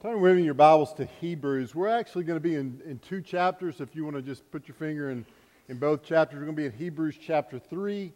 Turn 0.00 0.20
with 0.20 0.36
me 0.36 0.44
your 0.44 0.54
Bibles 0.54 0.94
to 0.94 1.06
Hebrews. 1.20 1.74
We're 1.74 1.88
actually 1.88 2.22
going 2.22 2.36
to 2.36 2.40
be 2.40 2.54
in, 2.54 2.80
in 2.86 3.00
two 3.00 3.20
chapters. 3.20 3.80
If 3.80 3.96
you 3.96 4.04
want 4.04 4.14
to 4.14 4.22
just 4.22 4.48
put 4.52 4.68
your 4.68 4.76
finger 4.76 5.10
in, 5.10 5.26
in 5.68 5.76
both 5.76 6.04
chapters, 6.04 6.38
we're 6.38 6.44
going 6.44 6.54
to 6.54 6.62
be 6.62 6.66
in 6.66 6.72
Hebrews 6.72 7.16
chapter 7.20 7.58
3 7.58 8.12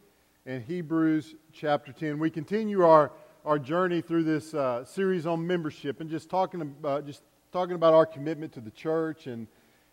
and 0.46 0.62
Hebrews 0.62 1.34
chapter 1.52 1.90
10. 1.92 2.20
We 2.20 2.30
continue 2.30 2.84
our, 2.84 3.10
our 3.44 3.58
journey 3.58 4.00
through 4.00 4.22
this 4.22 4.54
uh, 4.54 4.84
series 4.84 5.26
on 5.26 5.44
membership 5.44 6.00
and 6.00 6.08
just 6.08 6.30
talking, 6.30 6.60
about, 6.60 7.04
just 7.04 7.22
talking 7.50 7.74
about 7.74 7.94
our 7.94 8.06
commitment 8.06 8.52
to 8.52 8.60
the 8.60 8.70
church. 8.70 9.26
And, 9.26 9.48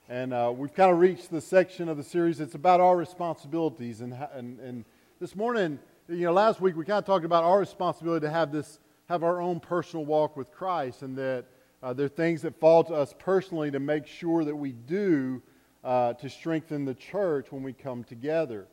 and 0.10 0.32
uh, 0.32 0.54
we've 0.56 0.76
kind 0.76 0.92
of 0.92 1.00
reached 1.00 1.32
the 1.32 1.42
section 1.42 1.90
of 1.90 1.98
the 1.98 2.04
series 2.04 2.38
that's 2.38 2.54
about 2.54 2.82
our 2.82 2.96
responsibilities. 2.98 4.02
And, 4.02 4.14
and, 4.32 4.60
and 4.60 4.86
this 5.20 5.36
morning, 5.36 5.80
you 6.08 6.26
know, 6.26 6.34
last 6.34 6.62
week 6.62 6.76
we 6.76 6.86
kind 6.86 7.00
of 7.00 7.06
talked 7.06 7.26
about 7.26 7.46
our 7.46 7.58
responsibility 7.58 8.28
to 8.28 8.32
have 8.32 8.52
this, 8.52 8.78
have 9.08 9.24
our 9.24 9.42
own 9.42 9.60
personal 9.60 10.06
walk 10.06 10.38
with 10.38 10.52
Christ 10.52 11.02
and 11.02 11.18
that 11.18 11.46
uh, 11.82 11.94
there 11.94 12.06
are 12.06 12.10
things 12.10 12.42
that 12.42 12.60
fall 12.60 12.84
to 12.84 12.94
us 12.94 13.14
personally 13.18 13.72
to 13.72 13.80
make 13.80 14.06
sure 14.06 14.44
that 14.44 14.56
we 14.56 14.72
do 14.72 15.42
uh, 15.84 16.14
to 16.14 16.30
strengthen 16.30 16.86
the 16.86 16.94
church 16.94 17.52
when 17.52 17.64
we 17.64 17.74
come 17.74 18.04
together. 18.04 18.68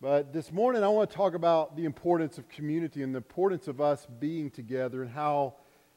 But 0.00 0.32
this 0.32 0.52
morning, 0.52 0.84
I 0.84 0.88
want 0.88 1.10
to 1.10 1.16
talk 1.16 1.34
about 1.34 1.76
the 1.76 1.84
importance 1.84 2.38
of 2.38 2.48
community 2.48 3.02
and 3.02 3.14
the 3.14 3.18
importance 3.18 3.66
of 3.68 3.80
us 3.80 4.06
being 4.20 4.50
together 4.50 5.02
and 5.02 5.10
how 5.10 5.54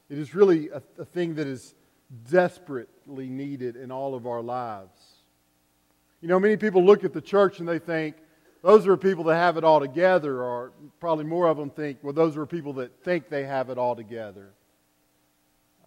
it 0.08 0.18
is 0.18 0.34
really 0.34 0.70
a, 0.70 0.82
a 0.98 1.04
thing 1.04 1.36
that 1.36 1.46
is 1.46 1.74
desperately 2.30 3.28
needed 3.28 3.76
in 3.76 3.92
all 3.92 4.14
of 4.14 4.26
our 4.26 4.42
lives. 4.42 4.98
You 6.20 6.28
know, 6.28 6.40
many 6.40 6.56
people 6.56 6.84
look 6.84 7.04
at 7.04 7.12
the 7.12 7.20
church 7.20 7.60
and 7.60 7.68
they 7.68 7.78
think, 7.78 8.16
those 8.62 8.86
are 8.86 8.96
people 8.96 9.24
that 9.24 9.36
have 9.36 9.56
it 9.56 9.64
all 9.64 9.80
together, 9.80 10.42
or 10.42 10.72
probably 11.00 11.24
more 11.24 11.48
of 11.48 11.56
them 11.56 11.68
think, 11.68 11.98
well, 12.02 12.12
those 12.12 12.36
are 12.36 12.46
people 12.46 12.74
that 12.74 13.02
think 13.02 13.28
they 13.28 13.44
have 13.44 13.70
it 13.70 13.78
all 13.78 13.96
together. 13.96 14.52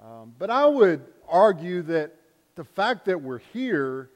Um, 0.05 0.33
but 0.37 0.51
I 0.51 0.67
would 0.67 1.01
argue 1.27 1.81
that 1.83 2.13
the 2.53 2.63
fact 2.63 3.05
that 3.05 3.19
we're 3.19 3.39
here, 3.53 4.11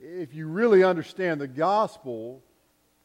if 0.00 0.32
you 0.32 0.46
really 0.46 0.84
understand 0.84 1.40
the 1.40 1.48
gospel 1.48 2.40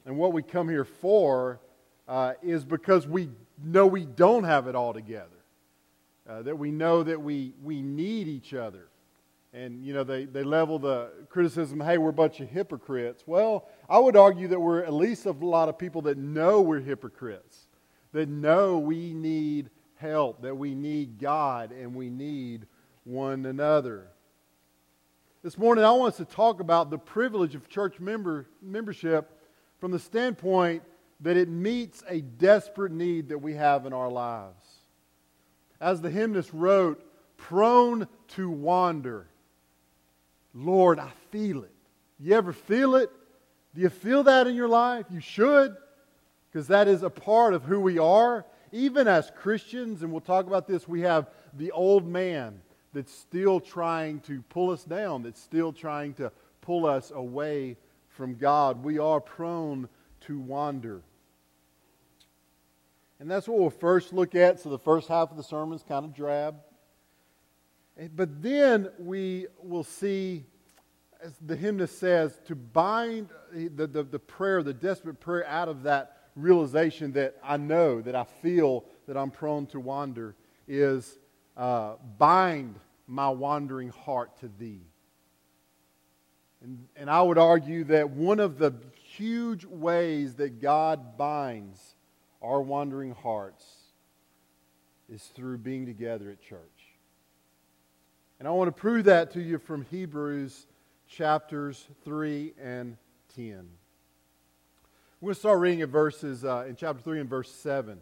and 0.05 0.16
what 0.16 0.31
we 0.31 0.44
come 0.44 0.69
here 0.69 0.85
for, 0.85 1.59
uh, 2.07 2.33
is 2.44 2.66
because 2.66 3.07
we 3.07 3.29
know 3.63 3.88
we 3.88 4.05
don't 4.05 4.44
have 4.44 4.67
it 4.67 4.75
all 4.75 4.94
together. 4.94 5.25
Uh, 6.29 6.44
that 6.44 6.59
we 6.59 6.69
know 6.69 7.01
that 7.01 7.19
we, 7.19 7.53
we 7.63 7.81
need 7.81 8.27
each 8.27 8.53
other. 8.53 8.89
And, 9.51 9.83
you 9.83 9.95
know, 9.95 10.03
they, 10.03 10.25
they 10.25 10.44
level 10.44 10.77
the 10.77 11.09
criticism, 11.29 11.79
hey, 11.79 11.97
we're 11.97 12.09
a 12.09 12.13
bunch 12.13 12.41
of 12.41 12.49
hypocrites. 12.49 13.23
Well, 13.25 13.67
I 13.89 13.97
would 13.97 14.16
argue 14.16 14.47
that 14.49 14.59
we're 14.59 14.83
at 14.83 14.94
least 14.94 15.25
a 15.25 15.31
lot 15.31 15.67
of 15.67 15.79
people 15.79 16.03
that 16.03 16.19
know 16.19 16.61
we're 16.61 16.79
hypocrites, 16.79 17.66
that 18.13 18.29
know 18.29 18.77
we 18.77 19.16
need 19.16 19.72
help, 20.00 20.42
that 20.42 20.55
we 20.55 20.73
need 20.73 21.19
God 21.19 21.72
and 21.72 21.94
we 21.94 22.09
need 22.09 22.66
one 23.03 23.45
another. 23.45 24.08
This 25.44 25.58
morning, 25.58 25.83
I 25.83 25.91
want 25.91 26.14
us 26.14 26.17
to 26.17 26.25
talk 26.25 26.59
about 26.59 26.89
the 26.89 26.97
privilege 26.97 27.56
of 27.56 27.69
church 27.69 28.00
member, 28.00 28.45
membership 28.61 29.30
from 29.80 29.91
the 29.91 30.00
standpoint 30.00 30.83
that 31.22 31.38
it 31.38 31.50
meets 31.50 32.03
a 32.08 32.22
desperate 32.22 32.91
need 32.91 33.30
that 33.30 33.38
we 33.38 33.53
have 33.56 33.86
in 33.86 33.94
our 33.94 34.09
lives. 34.09 34.64
As 35.81 36.02
the 36.02 36.09
hymnist 36.09 36.50
wrote, 36.53 37.03
prone 37.38 38.08
to 38.30 38.50
wander. 38.50 39.28
Lord, 40.53 41.00
I 41.00 41.11
feel 41.31 41.63
it. 41.63 41.73
You 42.19 42.36
ever 42.36 42.53
feel 42.53 42.95
it? 42.95 43.09
Do 43.75 43.81
you 43.81 43.89
feel 43.89 44.23
that 44.23 44.47
in 44.47 44.56
your 44.56 44.67
life? 44.67 45.06
You 45.09 45.19
should, 45.19 45.75
because 46.52 46.67
that 46.67 46.88
is 46.88 47.03
a 47.03 47.09
part 47.09 47.53
of 47.53 47.63
who 47.63 47.80
we 47.80 48.00
are 48.00 48.45
even 48.72 49.08
as 49.08 49.31
Christians, 49.36 50.03
and 50.03 50.12
we'll 50.12 50.22
talk 50.22 50.48
about 50.48 50.67
this, 50.67 50.88
we 50.88 51.02
have 51.02 51.30
the 51.58 51.72
old 51.72 52.08
man 52.08 52.62
that's 52.94 53.14
still 53.14 53.59
trying 53.59 54.20
to 54.22 54.42
pull 54.50 54.72
us 54.72 54.84
down, 54.84 55.23
that's 55.23 55.42
still 55.42 55.72
trying 55.72 56.14
to 56.16 56.31
pull 56.62 56.86
us 56.86 57.12
away 57.12 57.78
from 58.09 58.35
God. 58.35 58.84
We 58.84 59.00
are 59.00 59.19
prone 59.19 59.88
to 60.22 60.40
wander. 60.40 61.02
And 63.19 63.29
that's 63.29 63.47
what 63.47 63.59
we'll 63.59 63.69
first 63.69 64.13
look 64.13 64.35
at. 64.35 64.59
So 64.59 64.69
the 64.69 64.79
first 64.79 65.08
half 65.08 65.31
of 65.31 65.38
the 65.38 65.44
sermon 65.44 65.75
is 65.75 65.84
kind 65.84 66.06
of 66.06 66.13
drab. 66.13 66.56
Eh, 67.97 68.08
but 68.16 68.41
then 68.41 68.90
we 68.97 69.47
will 69.62 69.84
see, 69.84 70.46
as 71.22 71.34
the 71.46 71.56
hymnist 71.56 72.00
says, 72.00 72.40
to 72.47 72.56
bind 72.56 73.29
eh, 73.56 73.68
the, 73.75 73.88
the, 73.88 74.03
the 74.03 74.19
prayer, 74.19 74.63
the 74.63 74.74
desperate 74.74 75.19
prayer 75.19 75.46
out 75.47 75.68
of 75.68 75.84
that 75.84 76.19
realization 76.41 77.13
that 77.13 77.35
I 77.44 77.57
know, 77.57 78.01
that 78.01 78.16
I 78.16 78.23
feel 78.23 78.85
that 79.07 79.17
I'm 79.17 79.31
prone 79.31 79.66
to 79.67 79.79
wander 79.79 80.35
is 80.67 81.17
uh, 81.57 81.95
bind 82.17 82.79
my 83.07 83.29
wandering 83.29 83.89
heart 83.89 84.38
to 84.39 84.49
thee. 84.59 84.81
And, 86.61 86.88
and 86.95 87.09
I 87.09 87.22
would 87.22 87.38
argue 87.38 87.85
that 87.85 88.09
one 88.09 88.39
of 88.39 88.57
the 88.57 88.73
huge 89.03 89.66
ways 89.66 90.35
that 90.35 90.61
God 90.61 91.17
binds 91.17 91.95
our 92.41 92.61
wandering 92.61 93.11
hearts 93.11 93.66
is 95.11 95.23
through 95.23 95.57
being 95.57 95.85
together 95.85 96.29
at 96.29 96.41
church. 96.41 96.59
And 98.39 98.47
I 98.47 98.51
want 98.51 98.67
to 98.67 98.79
prove 98.79 99.05
that 99.05 99.31
to 99.31 99.41
you 99.41 99.57
from 99.57 99.85
Hebrews 99.85 100.67
chapters 101.07 101.88
3 102.05 102.53
and 102.61 102.95
10. 103.35 103.67
We're 105.22 105.28
going 105.28 105.35
to 105.35 105.40
start 105.41 105.59
reading 105.59 105.81
at 105.81 105.90
verses 105.90 106.46
uh, 106.46 106.66
in 106.69 106.78
chapter 106.78 107.02
3 107.02 107.19
and 107.19 107.30
verse 107.30 107.52
7. 107.52 108.00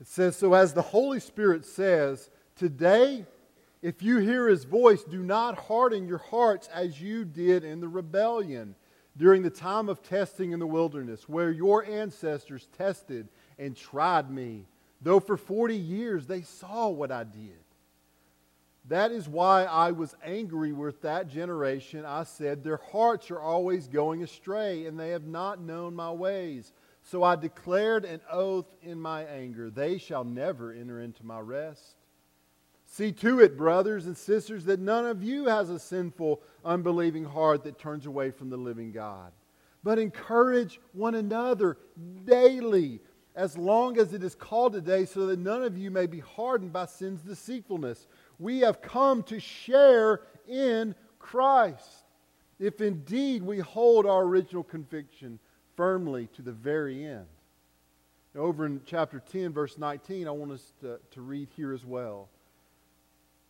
It 0.00 0.06
says, 0.08 0.34
So 0.34 0.52
as 0.52 0.74
the 0.74 0.82
Holy 0.82 1.20
Spirit 1.20 1.64
says, 1.64 2.28
Today, 2.56 3.24
if 3.82 4.02
you 4.02 4.18
hear 4.18 4.48
his 4.48 4.64
voice, 4.64 5.04
do 5.04 5.22
not 5.22 5.56
harden 5.56 6.08
your 6.08 6.18
hearts 6.18 6.68
as 6.74 7.00
you 7.00 7.24
did 7.24 7.62
in 7.62 7.80
the 7.80 7.86
rebellion 7.86 8.74
during 9.16 9.42
the 9.42 9.50
time 9.50 9.88
of 9.88 10.02
testing 10.02 10.50
in 10.50 10.58
the 10.58 10.66
wilderness, 10.66 11.28
where 11.28 11.52
your 11.52 11.84
ancestors 11.84 12.66
tested 12.76 13.28
and 13.56 13.76
tried 13.76 14.28
me, 14.28 14.66
though 15.02 15.20
for 15.20 15.36
40 15.36 15.76
years 15.76 16.26
they 16.26 16.42
saw 16.42 16.88
what 16.88 17.12
I 17.12 17.22
did. 17.22 17.61
That 18.88 19.12
is 19.12 19.28
why 19.28 19.64
I 19.64 19.92
was 19.92 20.16
angry 20.24 20.72
with 20.72 21.02
that 21.02 21.28
generation. 21.28 22.04
I 22.04 22.24
said, 22.24 22.64
Their 22.64 22.80
hearts 22.90 23.30
are 23.30 23.40
always 23.40 23.86
going 23.86 24.22
astray, 24.22 24.86
and 24.86 24.98
they 24.98 25.10
have 25.10 25.26
not 25.26 25.60
known 25.60 25.94
my 25.94 26.10
ways. 26.10 26.72
So 27.02 27.22
I 27.22 27.36
declared 27.36 28.04
an 28.04 28.20
oath 28.30 28.74
in 28.82 29.00
my 29.00 29.24
anger 29.24 29.70
They 29.70 29.98
shall 29.98 30.24
never 30.24 30.72
enter 30.72 31.00
into 31.00 31.24
my 31.24 31.40
rest. 31.40 31.96
See 32.86 33.12
to 33.12 33.40
it, 33.40 33.56
brothers 33.56 34.06
and 34.06 34.16
sisters, 34.16 34.64
that 34.66 34.80
none 34.80 35.06
of 35.06 35.22
you 35.22 35.46
has 35.46 35.70
a 35.70 35.78
sinful, 35.78 36.42
unbelieving 36.64 37.24
heart 37.24 37.64
that 37.64 37.78
turns 37.78 38.04
away 38.04 38.30
from 38.30 38.50
the 38.50 38.56
living 38.56 38.92
God. 38.92 39.32
But 39.82 39.98
encourage 39.98 40.78
one 40.92 41.14
another 41.14 41.78
daily, 42.24 43.00
as 43.34 43.56
long 43.56 43.98
as 43.98 44.12
it 44.12 44.22
is 44.22 44.34
called 44.34 44.74
today, 44.74 45.06
so 45.06 45.26
that 45.26 45.38
none 45.38 45.62
of 45.62 45.78
you 45.78 45.90
may 45.90 46.06
be 46.06 46.20
hardened 46.20 46.72
by 46.72 46.86
sin's 46.86 47.22
deceitfulness 47.22 48.06
we 48.38 48.60
have 48.60 48.82
come 48.82 49.22
to 49.24 49.40
share 49.40 50.20
in 50.48 50.94
Christ. 51.18 52.04
If 52.58 52.80
indeed 52.80 53.42
we 53.42 53.58
hold 53.58 54.06
our 54.06 54.22
original 54.22 54.62
conviction 54.62 55.38
firmly 55.76 56.28
to 56.34 56.42
the 56.42 56.52
very 56.52 57.04
end. 57.04 57.26
Over 58.34 58.66
in 58.66 58.80
chapter 58.86 59.20
10, 59.20 59.52
verse 59.52 59.76
19, 59.76 60.26
I 60.26 60.30
want 60.30 60.52
us 60.52 60.72
to, 60.80 60.98
to 61.10 61.20
read 61.20 61.48
here 61.56 61.72
as 61.72 61.84
well. 61.84 62.28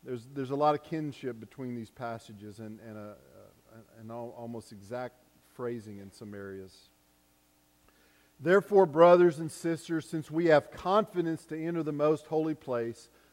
There's, 0.05 0.27
there's 0.35 0.51
a 0.51 0.57
lot 0.57 0.75
of 0.75 0.83
kinship 0.83 1.39
between 1.39 1.77
these 1.77 1.91
passages 1.91 2.59
and, 2.59 2.81
and, 2.89 2.97
a, 2.97 3.15
a, 3.15 4.01
and 4.01 4.11
almost 4.11 4.73
exact 4.73 5.15
phrasing 5.55 5.99
in 5.99 6.11
some 6.11 6.35
areas. 6.35 6.89
Therefore, 8.41 8.87
brothers 8.87 9.39
and 9.39 9.51
sisters, 9.51 10.09
since 10.09 10.29
we 10.29 10.47
have 10.47 10.73
confidence 10.73 11.45
to 11.47 11.65
enter 11.65 11.85
the 11.85 11.93
most 11.93 12.27
holy 12.27 12.55
place, 12.55 13.09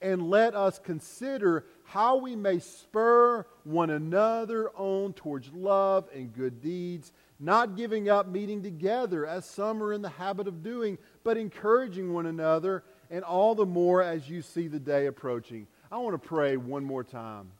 and 0.00 0.30
let 0.30 0.54
us 0.54 0.78
consider 0.78 1.64
how 1.84 2.16
we 2.16 2.36
may 2.36 2.58
spur 2.58 3.44
one 3.64 3.90
another 3.90 4.70
on 4.70 5.12
towards 5.12 5.52
love 5.52 6.08
and 6.14 6.32
good 6.32 6.60
deeds, 6.60 7.12
not 7.40 7.76
giving 7.76 8.08
up 8.08 8.28
meeting 8.28 8.62
together 8.62 9.26
as 9.26 9.44
some 9.44 9.82
are 9.82 9.92
in 9.92 10.02
the 10.02 10.08
habit 10.08 10.46
of 10.46 10.62
doing, 10.62 10.98
but 11.24 11.36
encouraging 11.36 12.12
one 12.12 12.26
another, 12.26 12.84
and 13.10 13.24
all 13.24 13.54
the 13.54 13.66
more 13.66 14.02
as 14.02 14.28
you 14.28 14.42
see 14.42 14.68
the 14.68 14.78
day 14.78 15.06
approaching. 15.06 15.66
I 15.90 15.98
want 15.98 16.20
to 16.20 16.28
pray 16.28 16.56
one 16.56 16.84
more 16.84 17.04
time 17.04 17.50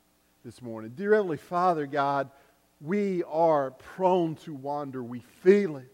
this 0.44 0.60
morning. 0.60 0.92
Dear 0.94 1.14
Heavenly 1.14 1.38
Father, 1.38 1.86
God, 1.86 2.30
we 2.80 3.24
are 3.24 3.72
prone 3.72 4.36
to 4.36 4.54
wander. 4.54 5.02
We 5.02 5.20
feel 5.42 5.78
it. 5.78 5.92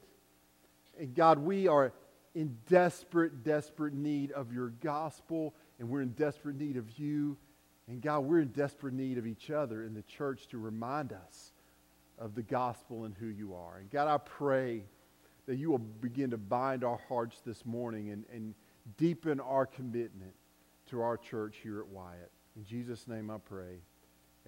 And 0.99 1.15
God, 1.15 1.39
we 1.39 1.69
are 1.69 1.93
in 2.35 2.57
desperate, 2.69 3.45
desperate 3.45 3.95
need 3.95 4.33
of 4.33 4.53
your 4.53 4.69
gospel, 4.69 5.55
and 5.85 5.93
we're 5.93 6.01
in 6.01 6.13
desperate 6.13 6.57
need 6.57 6.79
of 6.79 6.99
you. 6.99 7.37
And 7.89 8.01
God, 8.01 8.21
we're 8.21 8.41
in 8.41 8.49
desperate 8.49 8.95
need 8.95 9.19
of 9.19 9.27
each 9.27 9.51
other 9.51 9.85
in 9.85 9.93
the 9.93 10.01
church 10.01 10.49
to 10.49 10.59
remind 10.59 11.13
us 11.13 11.53
of 12.19 12.35
the 12.35 12.43
gospel 12.43 13.05
and 13.05 13.15
who 13.15 13.27
you 13.27 13.55
are. 13.55 13.77
And 13.77 13.91
God, 13.91 14.09
I 14.09 14.17
pray 14.17 14.85
that 15.45 15.57
you 15.57 15.71
will 15.71 15.77
begin 15.77 16.31
to 16.31 16.39
bind 16.39 16.85
our 16.85 16.99
hearts 17.07 17.43
this 17.45 17.67
morning 17.67 18.13
and, 18.13 18.25
and 18.33 18.55
deepen 18.97 19.41
our 19.41 19.67
commitment 19.67 20.33
to 20.87 21.03
our 21.03 21.19
church 21.19 21.57
here 21.63 21.81
at 21.81 21.89
Wyatt. 21.89 22.31
In 22.57 22.65
Jesus' 22.65 23.07
name 23.07 23.31
I 23.31 23.37
pray. 23.37 23.77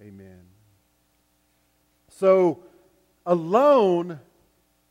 Amen. 0.01 0.41
So, 2.09 2.63
alone, 3.27 4.19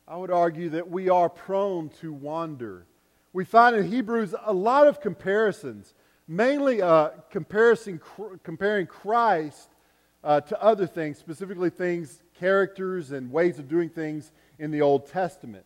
I 0.07 0.17
would 0.17 0.31
argue 0.31 0.69
that 0.69 0.89
we 0.89 1.09
are 1.09 1.29
prone 1.29 1.89
to 2.01 2.13
wander. 2.13 2.87
We 3.33 3.45
find 3.45 3.75
in 3.75 3.91
Hebrews 3.91 4.33
a 4.45 4.53
lot 4.53 4.87
of 4.87 5.01
comparisons, 5.01 5.93
mainly 6.29 6.83
uh, 6.83 7.11
comparison, 7.31 7.99
cr- 7.99 8.37
comparing 8.43 8.87
Christ 8.87 9.69
uh, 10.25 10.41
to 10.41 10.63
other 10.63 10.87
things, 10.87 11.19
specifically 11.19 11.71
things, 11.71 12.23
characters, 12.39 13.13
and 13.13 13.31
ways 13.31 13.59
of 13.59 13.69
doing 13.69 13.89
things 13.89 14.33
in 14.59 14.71
the 14.71 14.83
Old 14.83 15.09
Testament. 15.09 15.65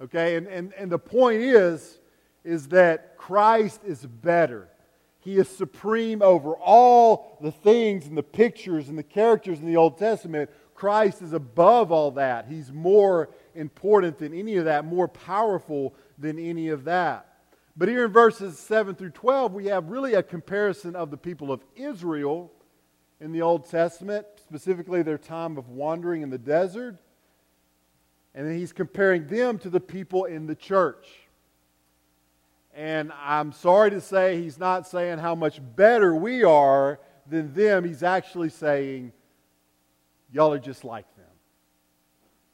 Okay, 0.00 0.36
and, 0.36 0.46
and, 0.46 0.72
and 0.74 0.92
the 0.92 0.98
point 0.98 1.40
is, 1.40 1.98
is 2.44 2.68
that 2.68 3.16
Christ 3.16 3.80
is 3.84 4.06
better. 4.06 4.68
He 5.18 5.36
is 5.36 5.48
supreme 5.48 6.22
over 6.22 6.54
all 6.54 7.36
the 7.40 7.50
things 7.50 8.06
and 8.06 8.16
the 8.16 8.22
pictures 8.22 8.88
and 8.88 8.96
the 8.96 9.02
characters 9.02 9.58
in 9.58 9.66
the 9.66 9.76
Old 9.76 9.98
Testament. 9.98 10.48
Christ 10.74 11.20
is 11.20 11.32
above 11.32 11.90
all 11.90 12.12
that. 12.12 12.46
He's 12.46 12.72
more 12.72 13.30
important 13.56 14.18
than 14.18 14.32
any 14.32 14.56
of 14.56 14.66
that, 14.66 14.84
more 14.84 15.08
powerful 15.08 15.94
than 16.16 16.38
any 16.38 16.68
of 16.68 16.84
that. 16.84 17.27
But 17.78 17.88
here 17.88 18.06
in 18.06 18.10
verses 18.10 18.58
7 18.58 18.96
through 18.96 19.10
12, 19.10 19.54
we 19.54 19.66
have 19.66 19.88
really 19.88 20.14
a 20.14 20.22
comparison 20.22 20.96
of 20.96 21.12
the 21.12 21.16
people 21.16 21.52
of 21.52 21.60
Israel 21.76 22.50
in 23.20 23.30
the 23.30 23.42
Old 23.42 23.70
Testament, 23.70 24.26
specifically 24.36 25.02
their 25.02 25.16
time 25.16 25.56
of 25.56 25.68
wandering 25.68 26.22
in 26.22 26.30
the 26.30 26.38
desert. 26.38 26.98
And 28.34 28.48
then 28.48 28.58
he's 28.58 28.72
comparing 28.72 29.28
them 29.28 29.60
to 29.60 29.70
the 29.70 29.78
people 29.78 30.24
in 30.24 30.46
the 30.46 30.56
church. 30.56 31.06
And 32.74 33.12
I'm 33.22 33.52
sorry 33.52 33.90
to 33.90 34.00
say, 34.00 34.42
he's 34.42 34.58
not 34.58 34.88
saying 34.88 35.18
how 35.18 35.36
much 35.36 35.60
better 35.76 36.16
we 36.16 36.42
are 36.42 36.98
than 37.28 37.54
them. 37.54 37.84
He's 37.84 38.02
actually 38.02 38.50
saying, 38.50 39.12
y'all 40.32 40.52
are 40.52 40.58
just 40.58 40.84
like 40.84 41.06
them. 41.16 41.26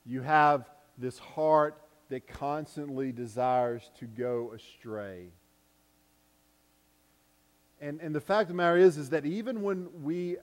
You 0.05 0.21
have 0.21 0.69
this 0.99 1.19
heart 1.19 1.79
that 2.14 2.28
constantly 2.28 3.11
desires 3.11 3.90
to 3.99 4.06
go 4.06 4.52
astray. 4.55 5.32
And, 7.81 8.00
and 8.00 8.14
the 8.14 8.20
fact 8.20 8.43
of 8.43 8.49
the 8.49 8.55
matter 8.55 8.76
is, 8.76 8.96
is 8.96 9.11
that 9.11 9.26
even 9.26 9.62
when 9.62 9.88
we 10.05 10.37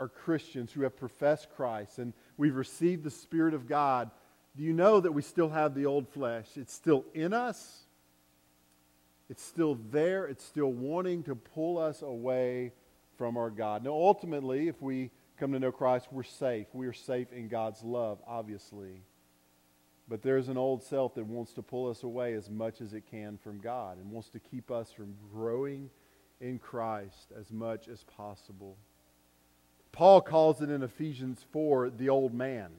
are 0.00 0.08
Christians 0.08 0.72
who 0.72 0.84
have 0.84 0.96
professed 0.96 1.48
Christ 1.54 1.98
and 1.98 2.14
we've 2.38 2.56
received 2.56 3.04
the 3.04 3.10
Spirit 3.10 3.52
of 3.52 3.68
God, 3.68 4.10
do 4.56 4.62
you 4.62 4.72
know 4.72 5.00
that 5.00 5.12
we 5.12 5.20
still 5.20 5.50
have 5.50 5.74
the 5.74 5.84
old 5.84 6.08
flesh? 6.08 6.46
It's 6.56 6.72
still 6.72 7.04
in 7.12 7.34
us. 7.34 7.82
It's 9.28 9.42
still 9.42 9.78
there. 9.90 10.24
It's 10.24 10.42
still 10.42 10.72
wanting 10.72 11.24
to 11.24 11.34
pull 11.34 11.76
us 11.76 12.00
away 12.00 12.72
from 13.18 13.36
our 13.36 13.50
God. 13.50 13.84
Now, 13.84 13.90
ultimately, 13.90 14.68
if 14.68 14.80
we 14.80 15.10
come 15.36 15.52
to 15.52 15.60
know 15.60 15.72
Christ, 15.72 16.08
we're 16.10 16.22
safe. 16.22 16.68
We 16.72 16.86
are 16.86 16.94
safe 16.94 17.34
in 17.34 17.48
God's 17.48 17.82
love, 17.84 18.18
obviously. 18.26 19.02
But 20.08 20.22
there's 20.22 20.48
an 20.48 20.56
old 20.56 20.82
self 20.82 21.14
that 21.14 21.26
wants 21.26 21.52
to 21.54 21.62
pull 21.62 21.90
us 21.90 22.02
away 22.02 22.32
as 22.34 22.48
much 22.48 22.80
as 22.80 22.94
it 22.94 23.04
can 23.10 23.36
from 23.36 23.58
God 23.58 23.98
and 23.98 24.10
wants 24.10 24.30
to 24.30 24.40
keep 24.40 24.70
us 24.70 24.90
from 24.90 25.14
growing 25.32 25.90
in 26.40 26.58
Christ 26.58 27.32
as 27.38 27.52
much 27.52 27.88
as 27.88 28.04
possible. 28.04 28.76
Paul 29.92 30.20
calls 30.20 30.62
it 30.62 30.70
in 30.70 30.82
Ephesians 30.82 31.44
4 31.52 31.90
the 31.90 32.08
old 32.08 32.32
man. 32.32 32.70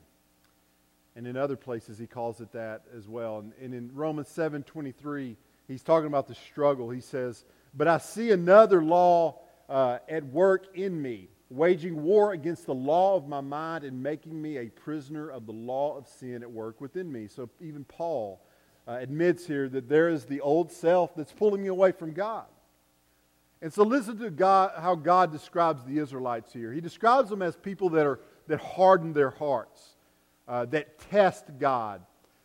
And 1.15 1.27
in 1.27 1.35
other 1.35 1.57
places, 1.57 1.97
he 1.97 2.07
calls 2.07 2.39
it 2.39 2.51
that 2.53 2.83
as 2.95 3.07
well. 3.07 3.39
And, 3.39 3.53
and 3.61 3.73
in 3.73 3.91
Romans 3.93 4.29
7 4.29 4.63
23, 4.63 5.35
he's 5.67 5.83
talking 5.83 6.07
about 6.07 6.27
the 6.27 6.35
struggle. 6.35 6.89
He 6.89 7.01
says, 7.01 7.43
But 7.73 7.87
I 7.87 7.97
see 7.97 8.31
another 8.31 8.81
law 8.81 9.39
uh, 9.67 9.99
at 10.07 10.25
work 10.25 10.75
in 10.75 11.01
me, 11.01 11.27
waging 11.49 12.03
war 12.03 12.33
against 12.33 12.65
the 12.65 12.73
law 12.73 13.15
of 13.15 13.27
my 13.27 13.41
mind 13.41 13.83
and 13.83 14.01
making 14.01 14.39
me 14.39 14.57
a 14.57 14.69
prisoner 14.69 15.29
of 15.29 15.45
the 15.45 15.51
law 15.51 15.97
of 15.97 16.07
sin 16.07 16.43
at 16.43 16.51
work 16.51 16.79
within 16.79 17.11
me. 17.11 17.27
So 17.27 17.49
even 17.59 17.83
Paul 17.85 18.41
uh, 18.87 18.97
admits 18.99 19.45
here 19.45 19.67
that 19.69 19.89
there 19.89 20.09
is 20.09 20.25
the 20.25 20.41
old 20.41 20.71
self 20.71 21.15
that's 21.15 21.31
pulling 21.31 21.63
me 21.63 21.69
away 21.69 21.91
from 21.91 22.13
God. 22.13 22.45
And 23.61 23.73
so 23.73 23.83
listen 23.83 24.17
to 24.19 24.29
God, 24.29 24.71
how 24.77 24.95
God 24.95 25.31
describes 25.31 25.83
the 25.83 25.97
Israelites 25.97 26.53
here. 26.53 26.71
He 26.71 26.81
describes 26.81 27.29
them 27.29 27.41
as 27.41 27.55
people 27.55 27.89
that, 27.89 28.05
are, 28.05 28.19
that 28.47 28.61
harden 28.61 29.11
their 29.11 29.31
hearts 29.31 29.95
uh, 30.49 30.65
that 30.65 30.97
test 31.11 31.45
God, 31.59 32.01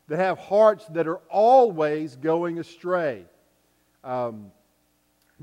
that 0.09 0.19
have 0.19 0.39
hearts 0.39 0.87
that 0.89 1.09
are 1.09 1.21
always 1.31 2.17
going 2.17 2.59
astray. 2.59 3.25
Um, 4.05 4.53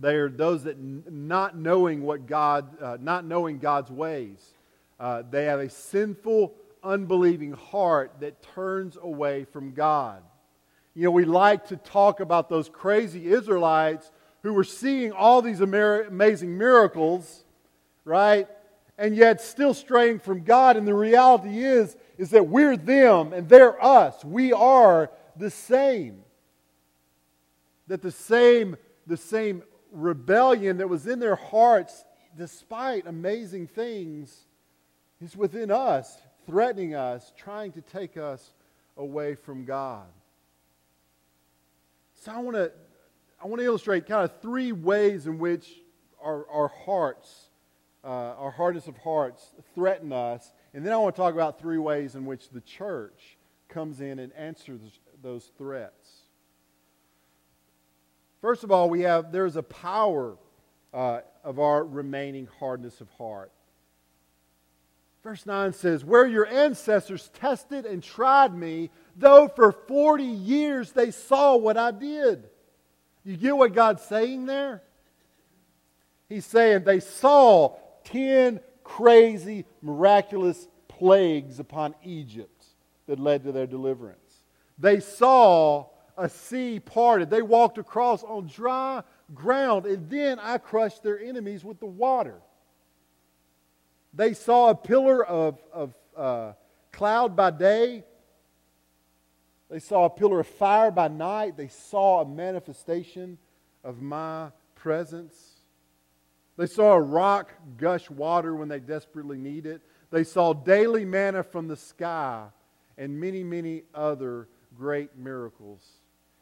they 0.02 0.16
are 0.16 0.30
those 0.30 0.64
that 0.64 0.80
not 0.80 1.56
knowing 1.56 2.02
what 2.02 2.26
God, 2.26 2.82
uh, 2.82 2.98
not 3.00 3.24
knowing 3.24 3.60
God's 3.60 3.92
ways. 3.92 4.54
Uh, 5.00 5.24
they 5.30 5.46
have 5.46 5.60
a 5.60 5.70
sinful, 5.70 6.54
unbelieving 6.84 7.54
heart 7.54 8.16
that 8.20 8.42
turns 8.56 8.98
away 9.02 9.46
from 9.46 9.74
God. 9.74 10.24
You 10.96 11.06
know, 11.06 11.12
we 11.12 11.26
like 11.26 11.68
to 11.68 11.78
talk 11.78 12.20
about 12.20 12.50
those 12.50 12.68
crazy 12.68 13.32
Israelites 13.32 14.12
who 14.42 14.54
were 14.54 14.64
seeing 14.64 15.12
all 15.12 15.42
these 15.42 15.62
amazing 15.62 16.58
miracles, 16.58 17.46
right? 18.04 18.48
And 18.98 19.16
yet 19.16 19.40
still 19.40 19.74
straying 19.74 20.20
from 20.20 20.44
God. 20.44 20.78
And 20.78 20.88
the 20.88 20.96
reality 20.96 21.64
is, 21.64 21.96
is 22.18 22.32
that 22.32 22.48
we're 22.48 22.76
them 22.76 23.34
and 23.34 23.48
they're 23.48 23.82
us. 23.84 24.26
We 24.26 24.52
are 24.52 25.12
the 25.38 25.52
same. 25.52 26.24
That 27.88 28.02
the 28.02 28.12
same, 28.12 28.78
the 29.06 29.18
same 29.18 29.64
rebellion 29.92 30.78
that 30.78 30.90
was 30.90 31.08
in 31.08 31.20
their 31.20 31.36
hearts, 31.36 32.04
despite 32.38 33.06
amazing 33.08 33.68
things, 33.68 34.46
is 35.22 35.36
within 35.36 35.70
us, 35.70 36.18
threatening 36.46 36.96
us, 36.96 37.32
trying 37.38 37.72
to 37.74 37.82
take 37.82 38.18
us 38.18 38.54
away 38.98 39.36
from 39.36 39.66
God. 39.66 40.08
So 42.16 42.32
I 42.32 42.40
want 42.40 42.58
to 42.58 42.72
I 43.44 43.48
want 43.48 43.60
to 43.60 43.66
illustrate 43.66 44.06
kind 44.06 44.24
of 44.24 44.40
three 44.40 44.72
ways 44.72 45.26
in 45.26 45.40
which 45.40 45.68
our, 46.22 46.46
our 46.48 46.68
hearts, 46.68 47.50
uh, 48.04 48.08
our 48.08 48.52
hardness 48.52 48.86
of 48.88 48.96
hearts, 48.98 49.44
threaten 49.74 50.14
us 50.14 50.52
and 50.74 50.86
then 50.86 50.94
I 50.94 50.98
want 50.98 51.16
to 51.16 51.22
talk 51.22 51.34
about 51.34 51.60
three 51.60 51.78
ways 51.78 52.16
in 52.16 52.26
which 52.26 52.50
the 52.50 52.62
church 52.62 53.38
comes 53.68 54.00
in 54.00 54.20
and 54.20 54.32
answers 54.34 54.80
those 55.22 55.52
threats. 55.58 56.01
First 58.42 58.64
of 58.64 58.72
all, 58.72 58.90
we 58.90 59.02
have 59.02 59.32
there's 59.32 59.56
a 59.56 59.64
power 59.64 60.36
uh, 60.94 61.22
of 61.44 61.60
our 61.60 61.84
remaining 61.84 62.48
hardness 62.60 63.00
of 63.02 63.10
heart. 63.12 63.52
Verse 65.24 65.46
9 65.46 65.74
says, 65.74 66.04
Where 66.04 66.26
your 66.26 66.48
ancestors 66.48 67.30
tested 67.36 67.86
and 67.86 68.02
tried 68.02 68.56
me, 68.56 68.90
though 69.16 69.48
for 69.48 69.72
40 69.72 70.24
years 70.24 70.92
they 70.92 71.12
saw 71.12 71.56
what 71.56 71.78
I 71.78 71.92
did. 71.92 72.50
You 73.24 73.38
get 73.38 73.56
what 73.56 73.74
God's 73.74 74.02
saying 74.04 74.48
there? 74.48 74.82
He's 76.28 76.46
saying 76.46 76.86
they 76.86 77.00
saw 77.00 77.76
10 78.06 78.60
crazy, 78.84 79.66
miraculous 79.82 80.68
plagues 80.88 81.60
upon 81.60 81.94
Egypt 82.04 82.66
that 83.06 83.20
led 83.20 83.44
to 83.44 83.52
their 83.52 83.68
deliverance. 83.68 84.18
They 84.80 85.00
saw 85.02 85.88
a 86.22 86.30
sea 86.30 86.80
parted. 86.80 87.30
They 87.30 87.42
walked 87.42 87.80
across 87.80 88.24
on 88.24 88.46
dry 88.48 89.02
ground, 89.34 89.88
and 89.88 90.10
then 90.10 90.40
I 90.40 90.60
crushed 90.60 91.02
their 91.02 91.20
enemies 91.20 91.66
with 91.66 91.80
the 91.80 91.88
water. 91.88 92.40
They 94.14 94.34
saw 94.34 94.70
a 94.70 94.76
pillar 94.76 95.26
of, 95.26 95.60
of 95.74 95.96
uh, 96.16 96.54
cloud 96.92 97.36
by 97.36 97.52
day. 97.52 98.04
They 99.70 99.80
saw 99.80 100.06
a 100.06 100.10
pillar 100.10 100.42
of 100.42 100.48
fire 100.48 100.92
by 100.92 101.08
night. 101.08 101.58
They 101.58 101.70
saw 101.70 102.22
a 102.22 102.26
manifestation 102.26 103.40
of 103.84 104.02
my 104.02 104.52
presence. 104.76 105.34
They 106.56 106.68
saw 106.68 106.94
a 106.94 107.02
rock 107.02 107.52
gush 107.78 108.10
water 108.12 108.56
when 108.56 108.68
they 108.68 108.80
desperately 108.80 109.40
need 109.40 109.66
it. 109.66 109.82
They 110.12 110.24
saw 110.24 110.54
daily 110.54 111.06
manna 111.06 111.42
from 111.42 111.68
the 111.68 111.78
sky 111.78 112.48
and 112.98 113.20
many, 113.20 113.44
many 113.44 113.84
other 113.96 114.50
great 114.78 115.18
miracles. 115.18 116.01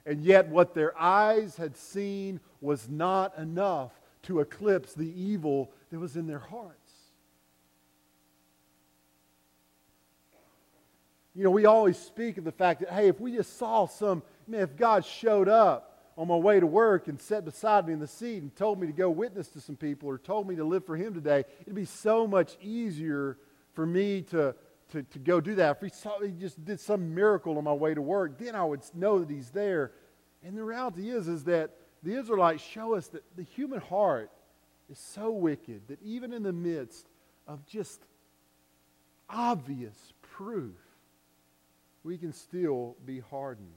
And 0.10 0.24
yet, 0.24 0.48
what 0.48 0.74
their 0.74 1.00
eyes 1.00 1.56
had 1.56 1.78
seen 1.78 2.40
was 2.62 2.90
not 2.90 3.38
enough 3.38 3.92
to 4.24 4.40
eclipse 4.40 4.96
the 4.96 5.08
evil 5.08 5.72
that 5.92 6.00
was 6.00 6.16
in 6.16 6.26
their 6.26 6.40
hearts. 6.40 6.92
You 11.36 11.44
know, 11.44 11.52
we 11.52 11.68
always 11.68 11.96
speak 11.96 12.40
of 12.40 12.44
the 12.44 12.52
fact 12.52 12.80
that, 12.80 12.90
hey, 12.90 13.08
if 13.08 13.20
we 13.20 13.34
just 13.34 13.60
saw 13.60 13.86
some, 13.86 14.24
I 14.48 14.52
man, 14.52 14.62
if 14.62 14.76
God 14.76 15.06
showed 15.06 15.48
up 15.48 16.10
on 16.18 16.28
my 16.28 16.36
way 16.36 16.60
to 16.60 16.66
work 16.66 17.08
and 17.08 17.22
sat 17.22 17.46
beside 17.46 17.86
me 17.86 17.94
in 17.94 18.00
the 18.00 18.08
seat 18.08 18.42
and 18.42 18.56
told 18.56 18.82
me 18.82 18.88
to 18.88 18.94
go 18.94 19.12
witness 19.12 19.50
to 19.50 19.62
some 19.62 19.76
people 19.76 20.10
or 20.10 20.18
told 20.18 20.48
me 20.48 20.56
to 20.56 20.64
live 20.64 20.88
for 20.88 20.98
Him 20.98 21.14
today, 21.14 21.44
it'd 21.62 21.76
be 21.76 21.86
so 21.86 22.26
much 22.26 22.58
easier 22.64 23.38
for 23.74 23.86
me 23.86 24.24
to, 24.24 24.56
to, 24.92 25.04
to 25.04 25.20
go 25.20 25.40
do 25.40 25.54
that. 25.56 25.78
If 25.78 25.82
he, 25.84 25.90
saw, 25.96 26.20
he 26.20 26.32
just 26.32 26.66
did 26.66 26.80
some 26.80 27.14
miracle 27.14 27.60
on 27.60 27.64
my 27.64 27.74
way 27.74 27.94
to 27.94 28.02
work, 28.02 28.40
then 28.40 28.56
I 28.56 28.66
would 28.66 28.82
know 28.96 29.20
that 29.20 29.30
He's 29.30 29.52
there. 29.52 29.92
And 30.44 30.58
the 30.58 30.64
reality 30.64 31.10
is, 31.10 31.28
is 31.28 31.44
that 31.46 31.72
the 32.04 32.18
Israelites 32.18 32.64
show 32.64 32.96
us 32.96 33.08
that 33.08 33.24
the 33.36 33.44
human 33.44 33.82
heart 33.82 34.32
is 34.90 34.98
so 34.98 35.32
wicked 35.32 35.88
that 35.88 36.02
even 36.02 36.34
in 36.34 36.44
the 36.44 36.54
midst 36.54 37.08
of 37.48 37.66
just 37.66 38.02
obvious 39.30 40.14
proof, 40.22 40.78
we 42.04 42.18
can 42.18 42.32
still 42.32 42.96
be 43.06 43.20
hardened. 43.20 43.68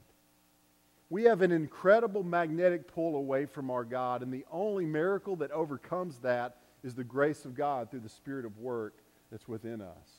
We 1.09 1.23
have 1.23 1.41
an 1.41 1.51
incredible 1.51 2.23
magnetic 2.23 2.87
pull 2.87 3.15
away 3.15 3.45
from 3.45 3.69
our 3.69 3.83
God, 3.83 4.23
and 4.23 4.33
the 4.33 4.45
only 4.51 4.85
miracle 4.85 5.35
that 5.37 5.51
overcomes 5.51 6.17
that 6.19 6.57
is 6.83 6.95
the 6.95 7.03
grace 7.03 7.45
of 7.45 7.53
God 7.53 7.91
through 7.91 7.99
the 7.99 8.09
Spirit 8.09 8.45
of 8.45 8.57
work 8.57 8.95
that's 9.29 9.47
within 9.47 9.81
us. 9.81 10.09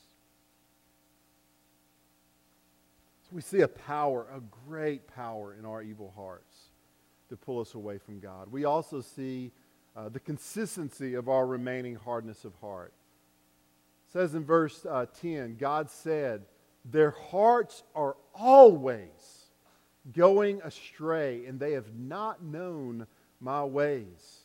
So 3.24 3.24
we 3.35 3.41
see 3.41 3.63
a 3.63 3.69
power, 3.69 4.29
a 4.33 4.41
great 4.69 5.09
power 5.09 5.57
in 5.59 5.67
our 5.67 5.83
evil 5.83 6.13
hearts 6.15 6.55
to 7.29 7.37
pull 7.37 7.61
us 7.61 7.75
away 7.75 7.99
from 7.99 8.21
God. 8.21 8.47
We 8.53 8.65
also 8.65 9.01
see 9.01 9.51
uh, 9.97 10.09
the 10.09 10.21
consistency 10.21 11.15
of 11.15 11.29
our 11.29 11.45
remaining 11.45 11.97
hardness 11.97 12.45
of 12.45 12.53
heart. 12.61 12.93
It 14.07 14.13
says 14.13 14.37
in 14.37 14.45
verse 14.45 14.87
uh, 14.89 15.07
10, 15.21 15.57
God 15.57 15.91
said, 15.91 16.43
Their 16.85 17.11
hearts 17.11 17.83
are 17.97 18.15
always 18.37 19.09
going 20.13 20.63
astray, 20.63 21.45
and 21.47 21.59
they 21.59 21.73
have 21.73 21.93
not 21.93 22.41
known 22.41 23.05
my 23.41 23.65
ways. 23.65 24.43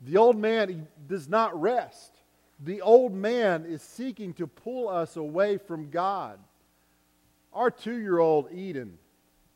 The 0.00 0.16
old 0.16 0.38
man 0.38 0.88
does 1.06 1.28
not 1.28 1.60
rest. 1.60 2.14
The 2.58 2.80
old 2.80 3.12
man 3.12 3.66
is 3.66 3.82
seeking 3.82 4.32
to 4.34 4.46
pull 4.46 4.88
us 4.88 5.16
away 5.16 5.58
from 5.58 5.90
God. 5.90 6.38
Our 7.58 7.72
two 7.72 7.98
year 7.98 8.20
old 8.20 8.52
Eden, 8.52 8.98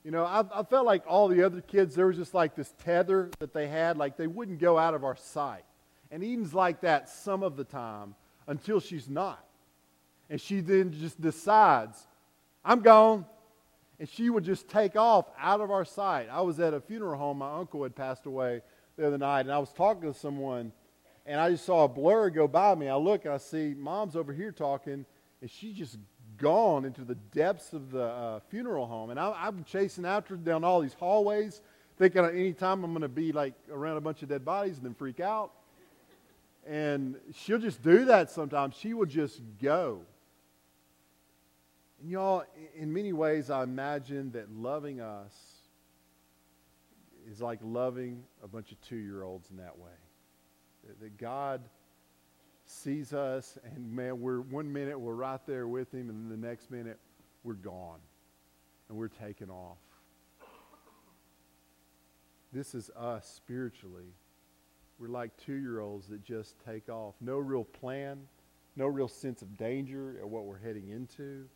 you 0.03 0.11
know, 0.11 0.25
I, 0.25 0.43
I, 0.53 0.65
felt 0.65 0.85
like 0.85 1.05
all 1.07 1.29
the 1.29 1.45
other 1.45 1.61
kids, 1.61 1.95
there 1.95 2.09
was 2.09 2.17
just 2.17 2.35
like 2.35 2.57
this 2.57 2.75
tether 2.83 3.31
that 3.39 3.55
they 3.55 3.69
had, 3.69 3.97
like 3.97 4.17
they 4.17 4.27
wouldn't 4.27 4.59
go 4.59 4.77
out 4.77 4.95
of 4.95 5.05
our 5.05 5.15
sight. 5.15 5.63
And 6.11 6.25
Eden's 6.25 6.53
like 6.53 6.81
that 6.81 7.09
some 7.09 7.45
of 7.45 7.57
the 7.57 7.63
time 7.63 8.17
until 8.49 8.81
she's 8.81 9.09
not. 9.09 9.47
And 10.29 10.41
she 10.41 10.59
then 10.59 10.91
just 10.91 11.21
decides, 11.21 12.09
I'm 12.65 12.81
gone. 12.81 13.25
And 14.01 14.09
she 14.09 14.31
would 14.31 14.43
just 14.43 14.69
take 14.69 14.97
off 14.97 15.27
out 15.39 15.61
of 15.61 15.71
our 15.71 15.85
sight. 15.85 16.27
I 16.29 16.41
was 16.41 16.59
at 16.59 16.75
a 16.75 16.81
funeral 16.81 17.17
home. 17.17 17.39
My 17.39 17.55
uncle 17.55 17.85
had 17.85 17.95
passed 17.95 18.27
away 18.27 18.63
the 18.97 19.07
other 19.07 19.19
night, 19.19 19.43
and 19.43 19.53
I 19.53 19.59
was 19.59 19.73
talking 19.73 20.13
to 20.13 20.19
someone, 20.19 20.73
and 21.25 21.41
I 21.41 21.51
just 21.51 21.65
saw 21.65 21.85
a 21.85 21.89
blur 21.89 22.31
go 22.31 22.49
by 22.49 22.75
me. 22.75 22.89
I 22.89 22.97
look, 22.97 23.27
and 23.27 23.35
I 23.35 23.37
see 23.37 23.75
mom's 23.79 24.17
over 24.17 24.33
here 24.33 24.51
talking, 24.51 25.07
and 25.41 25.49
she 25.49 25.73
just 25.73 25.99
gone 26.43 26.85
into 26.85 27.05
the 27.05 27.15
depths 27.15 27.73
of 27.73 27.93
the 27.93 28.03
uh, 28.03 28.41
funeral 28.51 28.87
home. 28.87 29.11
And 29.11 29.19
I, 29.19 29.47
am 29.47 29.65
chasing 29.65 30.05
after 30.05 30.35
down 30.35 30.65
all 30.65 30.81
these 30.81 30.93
hallways, 30.93 31.63
thinking 31.97 32.25
any 32.25 32.53
time 32.53 32.83
I'm 32.83 32.91
going 32.91 33.03
to 33.03 33.09
be 33.09 33.31
like 33.31 33.55
around 33.71 33.97
a 33.97 34.01
bunch 34.01 34.23
of 34.23 34.29
dead 34.29 34.45
bodies 34.45 34.77
and 34.77 34.85
then 34.85 34.95
freak 34.95 35.21
out. 35.21 35.53
And 36.67 37.17
she'll 37.35 37.61
just 37.61 37.83
do 37.83 38.07
that 38.07 38.31
sometimes. 38.31 38.75
She 38.77 38.93
will 38.93 39.07
just 39.07 39.41
go. 39.63 40.03
And 42.01 42.11
y'all, 42.11 42.45
in 42.75 42.93
many 42.93 43.13
ways, 43.13 43.49
I 43.49 43.63
imagine 43.63 44.33
that 44.33 44.53
loving 44.53 45.01
us 45.01 45.33
is 47.31 47.41
like 47.41 47.61
loving 47.63 48.25
a 48.43 48.49
bunch 48.49 48.73
of 48.73 48.81
two 48.81 48.97
year 48.97 49.23
olds 49.23 49.49
in 49.51 49.59
that 49.59 49.79
way. 49.79 49.91
That 51.01 51.17
God 51.17 51.63
sees 52.73 53.13
us, 53.13 53.59
and 53.65 53.93
man, 53.93 54.21
we're 54.21 54.41
one 54.41 54.73
minute 54.73 54.99
we're 54.99 55.15
right 55.15 55.41
there 55.47 55.69
with 55.69 55.93
him, 55.93 56.09
and 56.11 56.31
the 56.31 56.37
next 56.37 56.71
minute 56.71 56.99
we're 57.45 57.55
gone 57.55 58.01
and 58.89 58.99
we're 58.99 59.09
taken 59.09 59.51
off. 59.51 59.79
This 62.53 62.75
is 62.75 62.91
us 62.91 63.27
spiritually. 63.27 64.13
We're 64.99 65.09
like 65.09 65.35
two 65.39 65.55
year 65.55 65.81
olds 65.81 66.09
that 66.09 66.23
just 66.23 66.57
take 66.67 66.89
off. 66.89 67.15
No 67.21 67.39
real 67.39 67.65
plan, 67.65 68.21
no 68.77 68.87
real 68.87 69.09
sense 69.09 69.41
of 69.41 69.57
danger 69.57 70.19
or 70.21 70.27
what 70.27 70.45
we're 70.45 70.59
heading 70.59 70.91
into. 70.91 71.47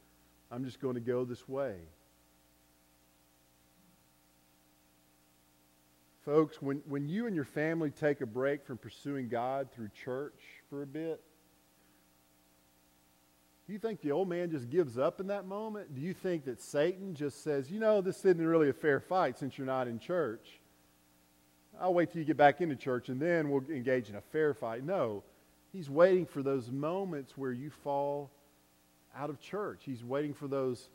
I'm 0.50 0.64
just 0.64 0.80
going 0.80 0.94
to 0.94 1.00
go 1.00 1.24
this 1.24 1.46
way. 1.48 1.74
Folks, 6.24 6.60
when, 6.62 6.82
when 6.88 7.08
you 7.08 7.26
and 7.26 7.36
your 7.36 7.44
family 7.44 7.90
take 7.90 8.20
a 8.20 8.26
break 8.26 8.64
from 8.64 8.78
pursuing 8.78 9.28
God 9.28 9.68
through 9.70 9.90
church 9.90 10.55
for 10.70 10.82
a 10.82 10.86
bit, 10.86 11.20
do 13.66 13.72
you 13.72 13.78
think 13.78 14.00
the 14.00 14.12
old 14.12 14.28
man 14.28 14.50
just 14.50 14.70
gives 14.70 14.96
up 14.96 15.20
in 15.20 15.26
that 15.26 15.46
moment? 15.46 15.94
Do 15.94 16.00
you 16.00 16.14
think 16.14 16.44
that 16.44 16.60
Satan 16.60 17.14
just 17.14 17.42
says, 17.42 17.70
you 17.70 17.80
know, 17.80 18.00
this 18.00 18.24
isn't 18.24 18.46
really 18.46 18.68
a 18.68 18.72
fair 18.72 19.00
fight 19.00 19.38
since 19.38 19.58
you're 19.58 19.66
not 19.66 19.88
in 19.88 19.98
church? 19.98 20.60
I'll 21.80 21.92
wait 21.92 22.10
till 22.10 22.20
you 22.20 22.24
get 22.24 22.36
back 22.36 22.60
into 22.60 22.76
church 22.76 23.08
and 23.08 23.20
then 23.20 23.50
we'll 23.50 23.64
engage 23.68 24.08
in 24.08 24.14
a 24.14 24.20
fair 24.20 24.54
fight. 24.54 24.84
No, 24.84 25.24
he's 25.72 25.90
waiting 25.90 26.26
for 26.26 26.42
those 26.42 26.70
moments 26.70 27.36
where 27.36 27.52
you 27.52 27.70
fall 27.70 28.30
out 29.16 29.30
of 29.30 29.40
church. 29.40 29.82
He's 29.84 30.04
waiting 30.04 30.32
for 30.32 30.46
those 30.46 30.88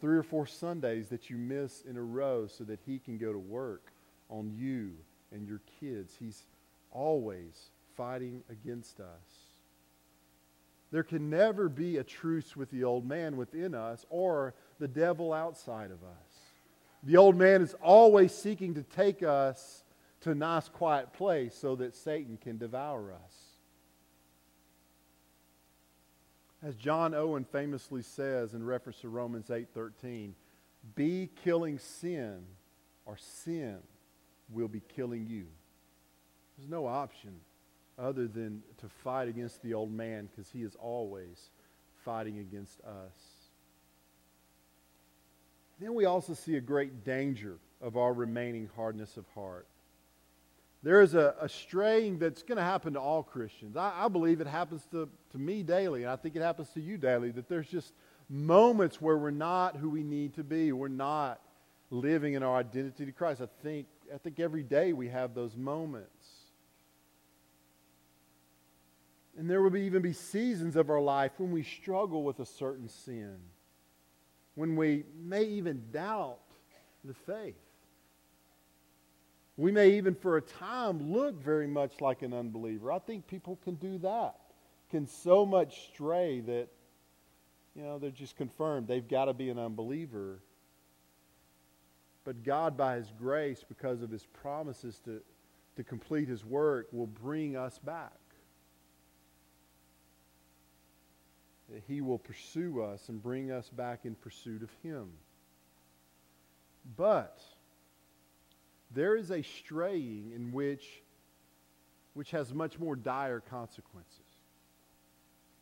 three 0.00 0.16
or 0.16 0.22
four 0.24 0.46
Sundays 0.46 1.08
that 1.08 1.30
you 1.30 1.36
miss 1.36 1.82
in 1.82 1.96
a 1.96 2.02
row 2.02 2.46
so 2.46 2.64
that 2.64 2.80
he 2.84 2.98
can 2.98 3.16
go 3.16 3.32
to 3.32 3.38
work 3.38 3.92
on 4.28 4.52
you 4.56 4.92
and 5.32 5.46
your 5.46 5.60
kids. 5.80 6.14
He's 6.18 6.42
always 6.90 7.70
fighting 7.98 8.44
against 8.48 9.00
us. 9.00 9.48
There 10.90 11.02
can 11.02 11.28
never 11.28 11.68
be 11.68 11.98
a 11.98 12.04
truce 12.04 12.56
with 12.56 12.70
the 12.70 12.84
old 12.84 13.04
man 13.04 13.36
within 13.36 13.74
us 13.74 14.06
or 14.08 14.54
the 14.78 14.88
devil 14.88 15.34
outside 15.34 15.90
of 15.90 16.02
us. 16.02 16.38
The 17.02 17.16
old 17.16 17.36
man 17.36 17.60
is 17.60 17.74
always 17.82 18.32
seeking 18.32 18.74
to 18.74 18.82
take 18.82 19.22
us 19.22 19.84
to 20.20 20.30
a 20.30 20.34
nice 20.34 20.68
quiet 20.68 21.12
place 21.12 21.54
so 21.54 21.76
that 21.76 21.94
Satan 21.94 22.38
can 22.40 22.56
devour 22.56 23.12
us. 23.12 23.34
As 26.62 26.74
John 26.76 27.14
Owen 27.14 27.44
famously 27.44 28.02
says 28.02 28.54
in 28.54 28.64
reference 28.64 29.00
to 29.00 29.08
Romans 29.08 29.50
8:13, 29.50 30.34
be 30.94 31.30
killing 31.42 31.78
sin 31.78 32.46
or 33.04 33.16
sin 33.16 33.78
will 34.48 34.68
be 34.68 34.80
killing 34.80 35.26
you. 35.26 35.46
There's 36.56 36.70
no 36.70 36.86
option 36.86 37.40
other 37.98 38.26
than 38.28 38.62
to 38.78 38.88
fight 38.88 39.28
against 39.28 39.62
the 39.62 39.74
old 39.74 39.92
man 39.92 40.28
because 40.30 40.50
he 40.50 40.62
is 40.62 40.76
always 40.76 41.50
fighting 42.04 42.38
against 42.38 42.80
us. 42.80 43.16
Then 45.80 45.94
we 45.94 46.06
also 46.06 46.34
see 46.34 46.56
a 46.56 46.60
great 46.60 47.04
danger 47.04 47.58
of 47.80 47.96
our 47.96 48.12
remaining 48.12 48.68
hardness 48.76 49.16
of 49.16 49.24
heart. 49.34 49.66
There 50.82 51.00
is 51.00 51.14
a, 51.14 51.34
a 51.40 51.48
straying 51.48 52.18
that's 52.18 52.42
going 52.42 52.58
to 52.58 52.64
happen 52.64 52.92
to 52.94 53.00
all 53.00 53.22
Christians. 53.22 53.76
I, 53.76 54.04
I 54.04 54.08
believe 54.08 54.40
it 54.40 54.46
happens 54.46 54.86
to, 54.92 55.08
to 55.32 55.38
me 55.38 55.62
daily, 55.62 56.02
and 56.02 56.10
I 56.10 56.16
think 56.16 56.36
it 56.36 56.42
happens 56.42 56.68
to 56.70 56.80
you 56.80 56.96
daily, 56.96 57.30
that 57.32 57.48
there's 57.48 57.68
just 57.68 57.92
moments 58.28 59.00
where 59.00 59.16
we're 59.16 59.30
not 59.30 59.76
who 59.76 59.90
we 59.90 60.04
need 60.04 60.34
to 60.34 60.44
be. 60.44 60.70
We're 60.72 60.88
not 60.88 61.40
living 61.90 62.34
in 62.34 62.42
our 62.42 62.56
identity 62.56 63.06
to 63.06 63.12
Christ. 63.12 63.40
I 63.40 63.48
think 63.62 63.86
I 64.12 64.18
think 64.18 64.40
every 64.40 64.62
day 64.62 64.92
we 64.92 65.08
have 65.08 65.34
those 65.34 65.56
moments. 65.56 66.17
And 69.38 69.48
there 69.48 69.62
will 69.62 69.70
be, 69.70 69.82
even 69.82 70.02
be 70.02 70.12
seasons 70.12 70.74
of 70.74 70.90
our 70.90 71.00
life 71.00 71.30
when 71.38 71.52
we 71.52 71.62
struggle 71.62 72.24
with 72.24 72.40
a 72.40 72.44
certain 72.44 72.88
sin, 72.88 73.36
when 74.56 74.74
we 74.74 75.04
may 75.16 75.44
even 75.44 75.84
doubt 75.92 76.40
the 77.04 77.14
faith. 77.14 77.54
We 79.56 79.70
may 79.70 79.90
even 79.90 80.16
for 80.16 80.38
a 80.38 80.42
time 80.42 81.12
look 81.12 81.40
very 81.40 81.68
much 81.68 82.00
like 82.00 82.22
an 82.22 82.34
unbeliever. 82.34 82.90
I 82.90 82.98
think 82.98 83.28
people 83.28 83.60
can 83.62 83.76
do 83.76 83.98
that, 83.98 84.34
can 84.90 85.06
so 85.06 85.46
much 85.46 85.86
stray 85.92 86.40
that, 86.40 86.66
you 87.76 87.82
know, 87.84 88.00
they're 88.00 88.10
just 88.10 88.36
confirmed 88.36 88.88
they've 88.88 89.06
got 89.06 89.26
to 89.26 89.34
be 89.34 89.50
an 89.50 89.58
unbeliever. 89.58 90.40
But 92.24 92.42
God, 92.42 92.76
by 92.76 92.96
His 92.96 93.12
grace, 93.16 93.64
because 93.68 94.02
of 94.02 94.10
His 94.10 94.26
promises 94.26 95.00
to, 95.04 95.20
to 95.76 95.84
complete 95.84 96.28
His 96.28 96.44
work, 96.44 96.88
will 96.92 97.06
bring 97.06 97.56
us 97.56 97.78
back. 97.78 98.18
He 101.86 102.00
will 102.00 102.18
pursue 102.18 102.82
us 102.82 103.08
and 103.08 103.22
bring 103.22 103.50
us 103.50 103.68
back 103.68 104.04
in 104.04 104.14
pursuit 104.14 104.62
of 104.62 104.70
Him. 104.82 105.10
But 106.96 107.42
there 108.90 109.16
is 109.16 109.30
a 109.30 109.42
straying 109.42 110.32
in 110.34 110.52
which, 110.52 111.02
which 112.14 112.30
has 112.30 112.54
much 112.54 112.78
more 112.78 112.96
dire 112.96 113.40
consequences. 113.40 114.14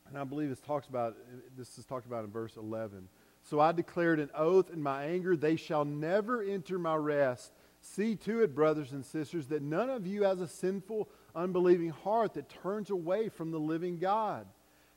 And 0.08 0.16
I 0.16 0.22
believe 0.22 0.48
this 0.48 0.60
talks 0.60 0.86
about 0.86 1.16
this 1.56 1.78
is 1.78 1.84
talked 1.84 2.06
about 2.06 2.24
in 2.24 2.30
verse 2.30 2.56
11. 2.56 3.08
So 3.42 3.60
I 3.60 3.72
declared 3.72 4.20
an 4.20 4.30
oath 4.34 4.70
in 4.70 4.82
my 4.82 5.04
anger, 5.04 5.36
they 5.36 5.56
shall 5.56 5.84
never 5.84 6.42
enter 6.42 6.78
my 6.78 6.94
rest. 6.94 7.52
See 7.80 8.16
to 8.16 8.42
it, 8.42 8.54
brothers 8.54 8.92
and 8.92 9.04
sisters, 9.04 9.46
that 9.48 9.62
none 9.62 9.90
of 9.90 10.06
you 10.06 10.24
has 10.24 10.40
a 10.40 10.48
sinful, 10.48 11.08
unbelieving 11.34 11.90
heart 11.90 12.34
that 12.34 12.48
turns 12.48 12.90
away 12.90 13.28
from 13.28 13.50
the 13.52 13.60
living 13.60 13.98
God. 13.98 14.46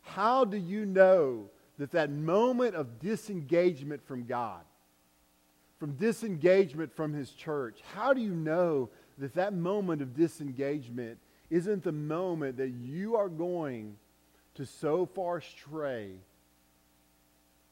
How 0.01 0.45
do 0.45 0.57
you 0.57 0.85
know 0.85 1.49
that 1.77 1.91
that 1.91 2.11
moment 2.11 2.75
of 2.75 2.99
disengagement 2.99 4.05
from 4.05 4.25
God, 4.25 4.61
from 5.79 5.93
disengagement 5.93 6.95
from 6.95 7.13
His 7.13 7.31
church, 7.31 7.79
how 7.93 8.13
do 8.13 8.21
you 8.21 8.33
know 8.33 8.89
that 9.17 9.33
that 9.35 9.53
moment 9.53 10.01
of 10.01 10.15
disengagement 10.15 11.17
isn't 11.49 11.83
the 11.83 11.91
moment 11.91 12.57
that 12.57 12.69
you 12.69 13.15
are 13.15 13.29
going 13.29 13.95
to 14.55 14.65
so 14.65 15.05
far 15.05 15.41
stray 15.41 16.11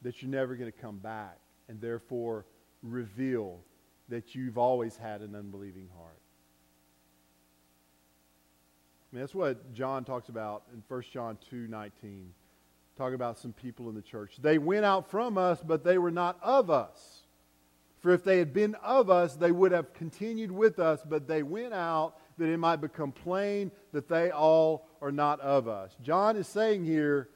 that 0.02 0.22
you're 0.22 0.30
never 0.30 0.56
going 0.56 0.70
to 0.70 0.78
come 0.78 0.98
back 0.98 1.38
and 1.68 1.80
therefore 1.80 2.46
reveal 2.82 3.58
that 4.08 4.34
you've 4.34 4.58
always 4.58 4.96
had 4.96 5.20
an 5.20 5.34
unbelieving 5.34 5.88
heart? 5.96 6.18
I 9.10 9.16
mean, 9.16 9.22
that's 9.22 9.34
what 9.34 9.72
John 9.72 10.04
talks 10.04 10.28
about 10.28 10.64
in 10.72 10.82
1 10.86 11.02
John 11.12 11.38
2 11.48 11.66
19 11.68 12.32
talk 12.98 13.14
about 13.14 13.38
some 13.38 13.52
people 13.52 13.88
in 13.88 13.94
the 13.94 14.02
church. 14.02 14.34
They 14.42 14.58
went 14.58 14.84
out 14.84 15.08
from 15.08 15.38
us, 15.38 15.60
but 15.64 15.84
they 15.84 15.98
were 15.98 16.10
not 16.10 16.36
of 16.42 16.68
us. 16.68 17.22
For 18.00 18.12
if 18.12 18.24
they 18.24 18.38
had 18.38 18.52
been 18.52 18.74
of 18.76 19.08
us, 19.08 19.36
they 19.36 19.52
would 19.52 19.72
have 19.72 19.94
continued 19.94 20.50
with 20.50 20.80
us, 20.80 21.00
but 21.08 21.28
they 21.28 21.44
went 21.44 21.74
out 21.74 22.14
that 22.38 22.48
it 22.48 22.56
might 22.58 22.80
become 22.80 23.12
plain 23.12 23.70
that 23.92 24.08
they 24.08 24.30
all 24.30 24.88
are 25.00 25.12
not 25.12 25.40
of 25.40 25.68
us. 25.68 25.96
John 26.02 26.36
is 26.36 26.48
saying 26.48 26.84
here, 26.84 27.28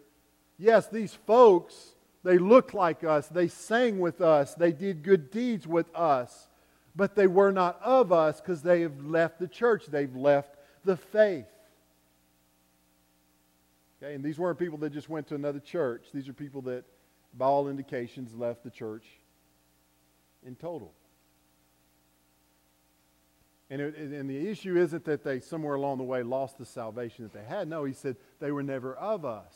yes, 0.58 0.88
these 0.88 1.14
folks, 1.14 1.94
they 2.24 2.38
looked 2.38 2.74
like 2.74 3.04
us, 3.04 3.28
they 3.28 3.48
sang 3.48 3.98
with 3.98 4.20
us, 4.20 4.54
they 4.54 4.72
did 4.72 5.02
good 5.02 5.30
deeds 5.30 5.66
with 5.66 5.86
us, 5.94 6.48
but 6.94 7.14
they 7.14 7.26
were 7.26 7.52
not 7.52 7.80
of 7.82 8.12
us 8.12 8.40
because 8.40 8.62
they 8.62 8.82
have 8.82 9.04
left 9.04 9.38
the 9.38 9.48
church, 9.48 9.86
they've 9.86 10.14
left 10.14 10.56
the 10.84 10.96
faith. 10.96 11.46
Okay, 14.02 14.14
and 14.14 14.24
these 14.24 14.38
weren't 14.38 14.58
people 14.58 14.78
that 14.78 14.90
just 14.90 15.08
went 15.08 15.28
to 15.28 15.34
another 15.34 15.60
church. 15.60 16.06
These 16.12 16.28
are 16.28 16.32
people 16.32 16.62
that, 16.62 16.84
by 17.38 17.46
all 17.46 17.68
indications, 17.68 18.34
left 18.34 18.64
the 18.64 18.70
church 18.70 19.04
in 20.44 20.56
total. 20.56 20.92
And, 23.70 23.80
it, 23.80 23.96
and 23.96 24.28
the 24.28 24.48
issue 24.48 24.76
isn't 24.76 25.04
that 25.04 25.22
they 25.22 25.38
somewhere 25.38 25.76
along 25.76 25.98
the 25.98 26.04
way 26.04 26.22
lost 26.22 26.58
the 26.58 26.64
salvation 26.64 27.24
that 27.24 27.32
they 27.32 27.44
had. 27.44 27.68
No, 27.68 27.84
he 27.84 27.92
said 27.92 28.16
they 28.40 28.50
were 28.50 28.62
never 28.62 28.94
of 28.94 29.24
us. 29.24 29.54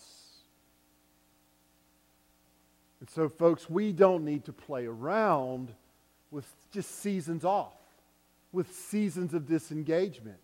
And 3.00 3.10
so, 3.10 3.28
folks, 3.28 3.68
we 3.68 3.92
don't 3.92 4.24
need 4.24 4.44
to 4.44 4.52
play 4.52 4.86
around 4.86 5.72
with 6.30 6.50
just 6.72 7.00
seasons 7.00 7.44
off, 7.44 7.76
with 8.52 8.72
seasons 8.72 9.34
of 9.34 9.46
disengagement 9.46 10.38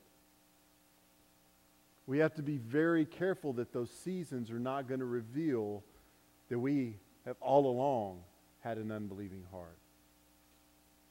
we 2.07 2.19
have 2.19 2.35
to 2.35 2.43
be 2.43 2.59
very 2.59 3.05
careful 3.05 3.53
that 3.55 3.73
those 3.73 3.91
seasons 3.91 4.51
are 4.51 4.59
not 4.59 4.89
going 4.89 5.01
to 5.01 5.07
reveal 5.07 5.83
that 6.49 6.59
we 6.59 6.97
have 7.25 7.37
all 7.41 7.67
along 7.67 8.21
had 8.61 8.79
an 8.79 8.91
unbelieving 8.91 9.45
heart. 9.51 9.79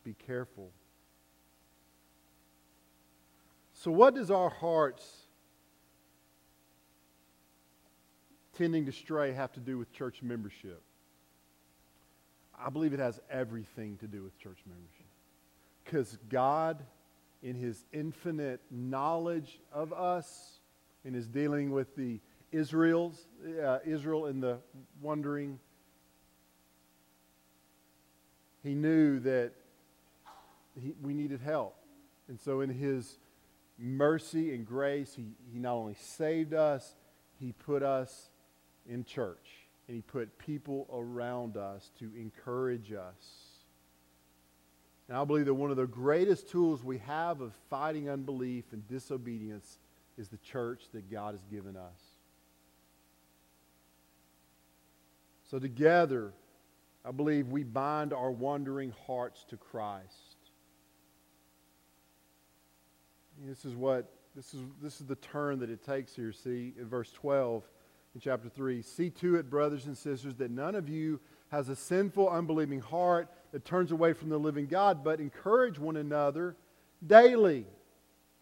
Be 0.04 0.16
careful. 0.26 0.70
So, 3.74 3.92
what 3.92 4.16
does 4.16 4.30
our 4.30 4.50
hearts 4.50 5.04
tending 8.58 8.86
to 8.86 8.92
stray 8.92 9.32
have 9.32 9.52
to 9.54 9.60
do 9.60 9.78
with 9.78 9.92
church 9.94 10.22
membership? 10.22 10.82
I 12.64 12.70
believe 12.70 12.94
it 12.94 13.00
has 13.00 13.20
everything 13.30 13.98
to 13.98 14.08
do 14.08 14.22
with 14.22 14.38
church 14.38 14.60
membership. 14.68 15.06
Because 15.84 16.18
God, 16.30 16.84
in 17.42 17.56
His 17.56 17.84
infinite 17.92 18.62
knowledge 18.70 19.60
of 19.74 19.94
us, 19.94 20.60
in 21.04 21.14
his 21.14 21.28
dealing 21.28 21.72
with 21.72 21.96
the 21.96 22.20
Israel's, 22.52 23.28
uh, 23.64 23.80
Israel 23.86 24.28
in 24.28 24.40
the 24.40 24.60
wandering. 25.02 25.60
He 28.64 28.76
knew 28.76 29.20
that 29.20 29.54
he, 30.80 30.94
we 31.02 31.14
needed 31.14 31.42
help. 31.42 31.76
And 32.28 32.40
so, 32.40 32.62
in 32.62 32.70
his 32.70 33.18
mercy 33.78 34.54
and 34.54 34.66
grace, 34.66 35.14
he, 35.16 35.26
he 35.52 35.60
not 35.60 35.74
only 35.74 35.96
saved 35.96 36.54
us, 36.54 36.96
he 37.40 37.52
put 37.52 37.84
us 37.84 38.30
in 38.88 39.04
church. 39.04 39.50
And 39.88 39.96
he 39.96 40.02
put 40.02 40.38
people 40.38 40.88
around 40.94 41.58
us 41.58 41.92
to 42.00 42.12
encourage 42.16 42.94
us. 42.94 43.52
And 45.10 45.18
I 45.18 45.26
believe 45.26 45.46
that 45.46 45.54
one 45.54 45.72
of 45.72 45.78
the 45.78 45.88
greatest 45.88 46.50
tools 46.50 46.84
we 46.84 47.00
have 47.00 47.42
of 47.42 47.54
fighting 47.70 48.10
unbelief 48.10 48.66
and 48.72 48.88
disobedience 48.88 49.80
is 50.18 50.30
the 50.30 50.38
church 50.38 50.84
that 50.94 51.10
God 51.10 51.34
has 51.34 51.44
given 51.46 51.76
us. 51.76 52.00
So, 55.50 55.60
together, 55.60 56.34
I 57.04 57.12
believe 57.12 57.48
we 57.48 57.64
bind 57.64 58.14
our 58.14 58.32
wandering 58.32 58.94
hearts 59.06 59.44
to 59.50 59.58
Christ. 59.58 60.38
This 63.46 63.66
is 63.66 63.76
what 63.76 64.12
this 64.36 64.54
is 64.54 64.62
this 64.82 65.02
is 65.02 65.08
the 65.08 65.16
turn 65.16 65.60
that 65.60 65.70
it 65.70 65.84
takes 65.84 66.16
here. 66.16 66.32
See 66.32 66.74
in 66.78 66.88
verse 66.88 67.12
12 67.12 67.64
in 68.14 68.22
chapter 68.22 68.50
3. 68.50 68.82
See 68.82 69.10
to 69.10 69.36
it, 69.36 69.50
brothers 69.50 69.88
and 69.88 69.98
sisters, 69.98 70.36
that 70.36 70.52
none 70.52 70.76
of 70.76 70.88
you 70.88 71.20
has 71.50 71.70
a 71.70 71.76
sinful, 71.76 72.30
unbelieving 72.30 72.80
heart 72.80 73.30
that 73.52 73.66
turns 73.66 73.92
away 73.92 74.14
from 74.14 74.30
the 74.30 74.38
living 74.38 74.68
God, 74.68 75.04
but 75.04 75.20
encourage 75.20 75.78
one 75.80 75.98
another 75.98 76.56
daily 77.06 77.66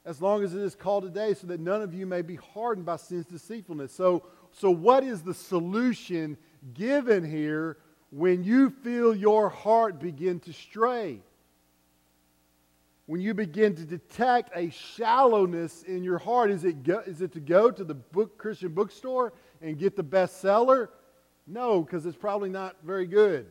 as 0.09 0.23
long 0.23 0.43
as 0.43 0.55
it 0.55 0.61
is 0.61 0.73
called 0.73 1.03
today, 1.03 1.35
so 1.35 1.45
that 1.45 1.59
none 1.59 1.83
of 1.83 1.93
you 1.93 2.07
may 2.07 2.23
be 2.23 2.35
hardened 2.35 2.83
by 2.83 2.95
sin's 2.95 3.27
deceitfulness. 3.27 3.93
So, 3.93 4.23
so 4.51 4.71
what 4.71 5.03
is 5.03 5.21
the 5.21 5.35
solution 5.35 6.35
given 6.73 7.23
here 7.23 7.77
when 8.09 8.43
you 8.43 8.71
feel 8.71 9.15
your 9.15 9.49
heart 9.49 9.99
begin 9.99 10.39
to 10.39 10.51
stray? 10.51 11.21
When 13.05 13.21
you 13.21 13.35
begin 13.35 13.75
to 13.75 13.83
detect 13.83 14.49
a 14.55 14.71
shallowness 14.71 15.83
in 15.83 16.03
your 16.03 16.17
heart, 16.17 16.49
is 16.49 16.63
it, 16.63 16.81
go, 16.81 17.03
is 17.05 17.21
it 17.21 17.31
to 17.33 17.39
go 17.39 17.69
to 17.69 17.83
the 17.83 17.93
book, 17.93 18.39
Christian 18.39 18.73
bookstore 18.73 19.33
and 19.61 19.77
get 19.77 19.95
the 19.95 20.03
bestseller? 20.03 20.87
No, 21.45 21.83
because 21.83 22.07
it's 22.07 22.17
probably 22.17 22.49
not 22.49 22.75
very 22.83 23.05
good. 23.05 23.45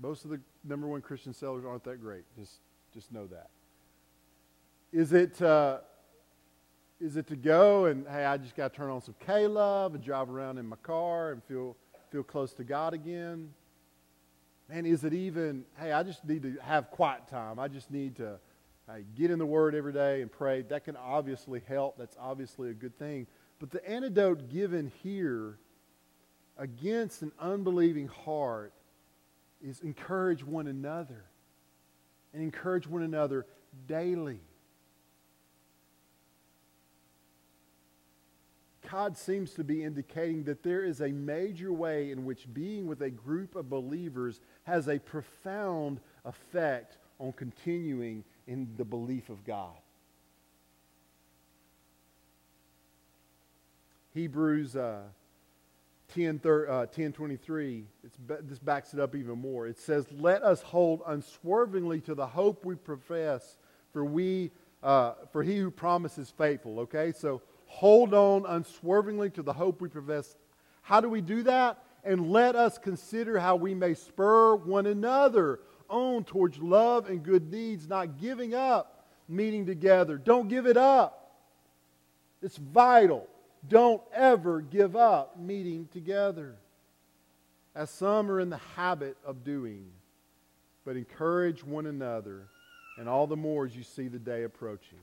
Most 0.00 0.24
of 0.24 0.32
the 0.32 0.40
number 0.64 0.86
one 0.86 1.00
Christian 1.00 1.32
sellers 1.32 1.64
aren't 1.64 1.84
that 1.84 2.00
great. 2.00 2.24
Just, 2.38 2.60
just 2.92 3.12
know 3.12 3.26
that. 3.26 3.50
Is 4.92 5.12
it, 5.12 5.40
uh, 5.42 5.78
is 7.00 7.16
it 7.16 7.26
to 7.28 7.36
go 7.36 7.86
and, 7.86 8.06
hey, 8.08 8.24
I 8.24 8.36
just 8.36 8.56
got 8.56 8.72
to 8.72 8.76
turn 8.76 8.90
on 8.90 9.02
some 9.02 9.14
K 9.26 9.46
Love 9.46 9.94
and 9.94 10.02
drive 10.02 10.30
around 10.30 10.58
in 10.58 10.66
my 10.66 10.76
car 10.76 11.32
and 11.32 11.42
feel, 11.44 11.76
feel 12.10 12.22
close 12.22 12.52
to 12.54 12.64
God 12.64 12.94
again? 12.94 13.50
Man, 14.68 14.86
is 14.86 15.04
it 15.04 15.12
even, 15.12 15.64
hey, 15.78 15.92
I 15.92 16.02
just 16.02 16.24
need 16.24 16.42
to 16.42 16.56
have 16.62 16.90
quiet 16.90 17.28
time. 17.28 17.58
I 17.58 17.68
just 17.68 17.90
need 17.90 18.16
to 18.16 18.38
hey, 18.86 19.04
get 19.14 19.30
in 19.30 19.38
the 19.38 19.46
Word 19.46 19.74
every 19.74 19.92
day 19.92 20.22
and 20.22 20.30
pray. 20.30 20.62
That 20.62 20.84
can 20.84 20.96
obviously 20.96 21.62
help. 21.66 21.98
That's 21.98 22.16
obviously 22.20 22.70
a 22.70 22.74
good 22.74 22.98
thing. 22.98 23.26
But 23.58 23.70
the 23.70 23.86
antidote 23.88 24.50
given 24.50 24.90
here 25.02 25.58
against 26.56 27.22
an 27.22 27.32
unbelieving 27.38 28.08
heart 28.08 28.72
is 29.64 29.80
encourage 29.80 30.44
one 30.44 30.66
another 30.66 31.24
and 32.32 32.42
encourage 32.42 32.86
one 32.86 33.02
another 33.02 33.46
daily. 33.86 34.40
God 38.90 39.16
seems 39.16 39.54
to 39.54 39.64
be 39.64 39.82
indicating 39.82 40.44
that 40.44 40.62
there 40.62 40.84
is 40.84 41.00
a 41.00 41.08
major 41.08 41.72
way 41.72 42.10
in 42.10 42.24
which 42.24 42.52
being 42.52 42.86
with 42.86 43.00
a 43.00 43.10
group 43.10 43.56
of 43.56 43.70
believers 43.70 44.40
has 44.64 44.88
a 44.88 44.98
profound 44.98 46.00
effect 46.24 46.98
on 47.18 47.32
continuing 47.32 48.22
in 48.46 48.68
the 48.76 48.84
belief 48.84 49.30
of 49.30 49.44
God. 49.44 49.74
Hebrews 54.12 54.76
uh, 54.76 55.00
10, 56.14 56.40
uh, 56.68 56.86
10 56.86 57.12
23, 57.12 57.84
it's, 58.04 58.16
this 58.42 58.58
backs 58.58 58.94
it 58.94 59.00
up 59.00 59.14
even 59.14 59.38
more. 59.38 59.66
It 59.66 59.78
says, 59.78 60.06
Let 60.12 60.42
us 60.42 60.62
hold 60.62 61.02
unswervingly 61.06 62.00
to 62.02 62.14
the 62.14 62.26
hope 62.26 62.64
we 62.64 62.76
profess, 62.76 63.58
for, 63.92 64.04
we, 64.04 64.50
uh, 64.82 65.14
for 65.32 65.42
he 65.42 65.58
who 65.58 65.70
promises 65.70 66.32
faithful. 66.36 66.80
Okay, 66.80 67.12
so 67.12 67.42
hold 67.66 68.14
on 68.14 68.44
unswervingly 68.46 69.30
to 69.30 69.42
the 69.42 69.52
hope 69.52 69.80
we 69.80 69.88
profess. 69.88 70.36
How 70.82 71.00
do 71.00 71.08
we 71.08 71.20
do 71.20 71.42
that? 71.44 71.78
and 72.04 72.30
let 72.30 72.54
us 72.54 72.78
consider 72.78 73.38
how 73.38 73.56
we 73.56 73.74
may 73.74 73.94
spur 73.94 74.54
one 74.56 74.86
another 74.86 75.60
on 75.88 76.24
towards 76.24 76.58
love 76.58 77.08
and 77.08 77.22
good 77.22 77.50
deeds, 77.50 77.88
not 77.88 78.18
giving 78.20 78.54
up 78.54 79.06
meeting 79.28 79.64
together. 79.64 80.18
Don't 80.18 80.48
give 80.48 80.66
it 80.66 80.76
up. 80.76 81.32
It's 82.42 82.58
vital. 82.58 83.26
Don't 83.68 84.02
ever 84.12 84.60
give 84.60 84.94
up 84.96 85.38
meeting 85.38 85.88
together, 85.92 86.56
as 87.74 87.90
some 87.90 88.30
are 88.30 88.40
in 88.40 88.50
the 88.50 88.60
habit 88.76 89.16
of 89.24 89.44
doing, 89.44 89.86
but 90.84 90.96
encourage 90.96 91.64
one 91.64 91.86
another, 91.86 92.48
and 92.98 93.08
all 93.08 93.26
the 93.26 93.36
more 93.36 93.64
as 93.64 93.74
you 93.74 93.82
see 93.82 94.08
the 94.08 94.18
day 94.18 94.44
approaching. 94.44 95.00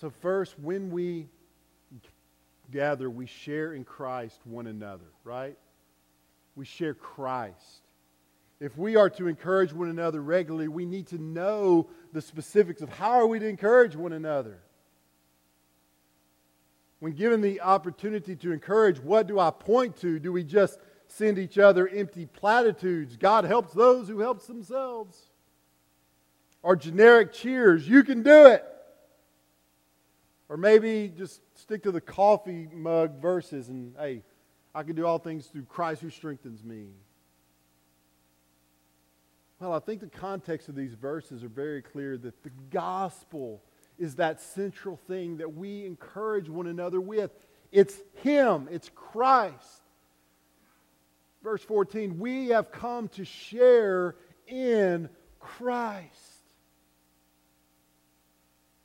So, 0.00 0.10
first, 0.10 0.58
when 0.58 0.90
we 0.90 1.28
gather, 2.72 3.08
we 3.08 3.26
share 3.26 3.74
in 3.74 3.84
Christ 3.84 4.40
one 4.44 4.66
another, 4.66 5.04
right? 5.22 5.56
We 6.56 6.64
share 6.64 6.94
Christ. 6.94 7.82
If 8.62 8.78
we 8.78 8.94
are 8.94 9.10
to 9.10 9.26
encourage 9.26 9.72
one 9.72 9.88
another 9.88 10.22
regularly, 10.22 10.68
we 10.68 10.86
need 10.86 11.08
to 11.08 11.18
know 11.18 11.88
the 12.12 12.22
specifics 12.22 12.80
of 12.80 12.90
how 12.90 13.10
are 13.10 13.26
we 13.26 13.40
to 13.40 13.48
encourage 13.48 13.96
one 13.96 14.12
another. 14.12 14.60
When 17.00 17.12
given 17.14 17.40
the 17.40 17.60
opportunity 17.60 18.36
to 18.36 18.52
encourage, 18.52 19.00
what 19.00 19.26
do 19.26 19.40
I 19.40 19.50
point 19.50 19.96
to? 20.02 20.20
Do 20.20 20.30
we 20.30 20.44
just 20.44 20.78
send 21.08 21.40
each 21.40 21.58
other 21.58 21.88
empty 21.88 22.26
platitudes? 22.26 23.16
God 23.16 23.44
helps 23.44 23.72
those 23.72 24.06
who 24.06 24.20
helps 24.20 24.46
themselves. 24.46 25.20
Or 26.62 26.76
generic 26.76 27.32
cheers, 27.32 27.88
you 27.88 28.04
can 28.04 28.22
do 28.22 28.46
it. 28.46 28.64
Or 30.48 30.56
maybe 30.56 31.12
just 31.18 31.40
stick 31.58 31.82
to 31.82 31.90
the 31.90 32.00
coffee 32.00 32.68
mug 32.72 33.20
verses 33.20 33.70
and, 33.70 33.96
hey, 33.98 34.22
I 34.72 34.84
can 34.84 34.94
do 34.94 35.04
all 35.04 35.18
things 35.18 35.48
through 35.48 35.64
Christ 35.64 36.00
who 36.00 36.10
strengthens 36.10 36.62
me. 36.62 36.90
Well, 39.62 39.74
I 39.74 39.78
think 39.78 40.00
the 40.00 40.08
context 40.08 40.68
of 40.68 40.74
these 40.74 40.94
verses 40.94 41.44
are 41.44 41.48
very 41.48 41.82
clear 41.82 42.18
that 42.18 42.42
the 42.42 42.50
gospel 42.72 43.62
is 43.96 44.16
that 44.16 44.40
central 44.40 44.96
thing 45.06 45.36
that 45.36 45.54
we 45.54 45.86
encourage 45.86 46.48
one 46.48 46.66
another 46.66 47.00
with. 47.00 47.30
It's 47.70 47.94
Him, 48.16 48.66
it's 48.72 48.90
Christ. 48.92 49.82
Verse 51.44 51.62
14, 51.62 52.18
we 52.18 52.48
have 52.48 52.72
come 52.72 53.06
to 53.10 53.24
share 53.24 54.16
in 54.48 55.08
Christ. 55.38 56.10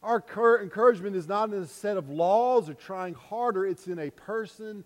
Our 0.03 0.23
encouragement 0.61 1.15
is 1.15 1.27
not 1.27 1.51
in 1.51 1.63
a 1.63 1.65
set 1.65 1.97
of 1.97 2.07
laws 2.07 2.69
or 2.69 2.75
trying 2.75 3.15
harder, 3.15 3.65
it's 3.65 3.87
in 3.87 3.97
a 3.97 4.11
person, 4.11 4.83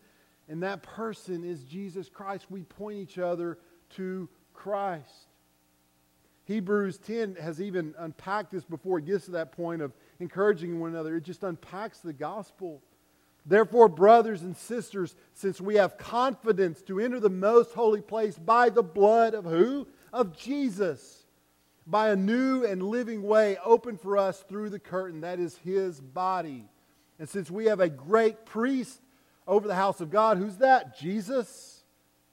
and 0.48 0.64
that 0.64 0.84
person 0.84 1.44
is 1.44 1.66
Jesus 1.66 2.08
Christ. 2.08 2.46
We 2.50 2.62
point 2.62 3.00
each 3.00 3.18
other 3.18 3.58
to 3.98 4.30
Christ. 4.54 5.28
Hebrews 6.52 6.98
10 7.00 7.36
has 7.36 7.62
even 7.62 7.96
unpacked 7.98 8.52
this 8.52 8.66
before 8.66 9.00
it 9.00 9.06
gets 9.06 9.26
to 9.26 9.32
that 9.32 9.52
point 9.52 9.82
of 9.82 9.94
encouraging 10.20 10.80
one 10.80 10.92
another. 10.92 11.16
It 11.16 11.24
just 11.24 11.44
unpacks 11.44 12.00
the 12.00 12.14
gospel. 12.14 12.82
Therefore, 13.46 13.88
brothers 13.88 14.44
and 14.44 14.56
sisters, 14.56 15.16
since 15.34 15.60
we 15.60 15.76
have 15.76 15.98
confidence 15.98 16.82
to 16.84 17.00
enter 17.00 17.20
the 17.20 17.30
most 17.30 17.74
holy 17.74 18.02
place 18.02 18.38
by 18.38 18.70
the 18.70 18.84
blood 18.84 19.34
of 19.34 19.46
who? 19.46 19.88
Of 20.14 20.38
Jesus 20.38 21.22
by 21.88 22.10
a 22.10 22.16
new 22.16 22.64
and 22.66 22.84
living 22.84 23.24
way 23.24 23.58
opened 23.66 24.00
for 24.00 24.18
us 24.18 24.44
through 24.48 24.70
the 24.70 24.80
curtain, 24.80 25.22
that 25.22 25.40
is 25.40 25.58
his 25.58 26.00
body. 26.00 26.66
And 27.20 27.28
since 27.28 27.50
we 27.50 27.66
have 27.66 27.80
a 27.80 27.90
great 27.90 28.46
priest 28.46 29.02
over 29.48 29.68
the 29.68 29.76
house 29.76 30.02
of 30.02 30.10
God, 30.10 30.38
who's 30.38 30.58
that? 30.58 30.98
Jesus, 30.98 31.84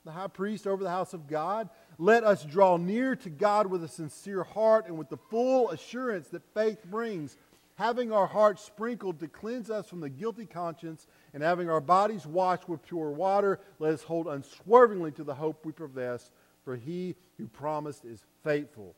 the 0.04 0.12
high 0.12 0.28
priest 0.28 0.66
over 0.66 0.82
the 0.82 0.90
house 0.90 1.14
of 1.14 1.26
God. 1.26 1.68
Let 1.98 2.22
us 2.22 2.44
draw 2.44 2.76
near 2.76 3.16
to 3.16 3.28
God 3.28 3.66
with 3.66 3.82
a 3.82 3.88
sincere 3.88 4.44
heart 4.44 4.86
and 4.86 4.96
with 4.96 5.08
the 5.08 5.16
full 5.16 5.70
assurance 5.70 6.28
that 6.28 6.42
faith 6.54 6.84
brings, 6.84 7.36
having 7.74 8.12
our 8.12 8.28
hearts 8.28 8.62
sprinkled 8.62 9.18
to 9.18 9.26
cleanse 9.26 9.68
us 9.68 9.88
from 9.88 10.00
the 10.00 10.08
guilty 10.08 10.46
conscience, 10.46 11.08
and 11.34 11.42
having 11.42 11.68
our 11.68 11.80
bodies 11.80 12.24
washed 12.24 12.68
with 12.68 12.86
pure 12.86 13.10
water, 13.10 13.58
let 13.80 13.92
us 13.92 14.04
hold 14.04 14.28
unswervingly 14.28 15.10
to 15.12 15.24
the 15.24 15.34
hope 15.34 15.66
we 15.66 15.72
profess, 15.72 16.30
for 16.64 16.76
he 16.76 17.16
who 17.36 17.48
promised 17.48 18.04
is 18.04 18.22
faithful. 18.44 18.94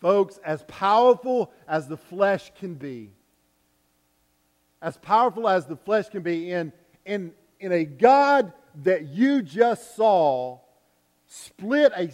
Folks, 0.00 0.38
as 0.44 0.62
powerful 0.68 1.50
as 1.66 1.88
the 1.88 1.96
flesh 1.96 2.52
can 2.58 2.74
be, 2.74 3.10
as 4.80 4.96
powerful 4.98 5.48
as 5.48 5.66
the 5.66 5.76
flesh 5.76 6.08
can 6.08 6.22
be, 6.22 6.52
in, 6.52 6.72
in, 7.04 7.32
in 7.58 7.72
a 7.72 7.84
God 7.84 8.52
that 8.84 9.06
you 9.06 9.42
just 9.42 9.96
saw 9.96 10.60
split 11.26 11.92
a 11.96 12.10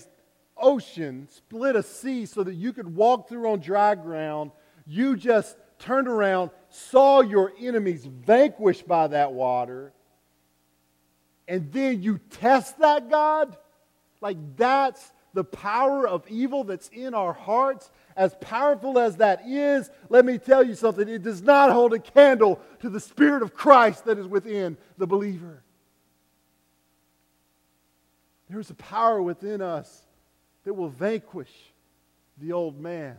ocean, 0.56 1.28
split 1.30 1.76
a 1.76 1.82
sea 1.82 2.26
so 2.26 2.42
that 2.42 2.54
you 2.54 2.72
could 2.72 2.94
walk 2.94 3.28
through 3.28 3.50
on 3.50 3.60
dry 3.60 3.94
ground, 3.94 4.50
you 4.86 5.16
just 5.16 5.56
turned 5.78 6.08
around, 6.08 6.50
saw 6.68 7.20
your 7.20 7.52
enemies 7.60 8.04
vanquished 8.04 8.86
by 8.86 9.08
that 9.08 9.32
water, 9.32 9.92
and 11.48 11.72
then 11.72 12.02
you 12.02 12.18
test 12.30 12.78
that 12.78 13.10
God? 13.10 13.56
Like 14.20 14.36
that's 14.56 15.12
the 15.34 15.44
power 15.44 16.06
of 16.06 16.26
evil 16.28 16.64
that's 16.64 16.88
in 16.88 17.14
our 17.14 17.32
hearts, 17.32 17.90
as 18.16 18.34
powerful 18.40 18.98
as 18.98 19.16
that 19.16 19.42
is, 19.46 19.90
let 20.08 20.24
me 20.24 20.38
tell 20.38 20.62
you 20.62 20.74
something. 20.74 21.08
It 21.08 21.22
does 21.22 21.42
not 21.42 21.70
hold 21.70 21.94
a 21.94 21.98
candle 21.98 22.60
to 22.80 22.90
the 22.90 23.00
Spirit 23.00 23.42
of 23.42 23.54
Christ 23.54 24.04
that 24.04 24.18
is 24.18 24.26
within 24.26 24.76
the 24.98 25.06
believer. 25.06 25.62
There's 28.52 28.68
a 28.68 28.74
power 28.74 29.22
within 29.22 29.62
us 29.62 30.02
that 30.64 30.74
will 30.74 30.90
vanquish 30.90 31.72
the 32.36 32.52
old 32.52 32.78
man. 32.78 33.16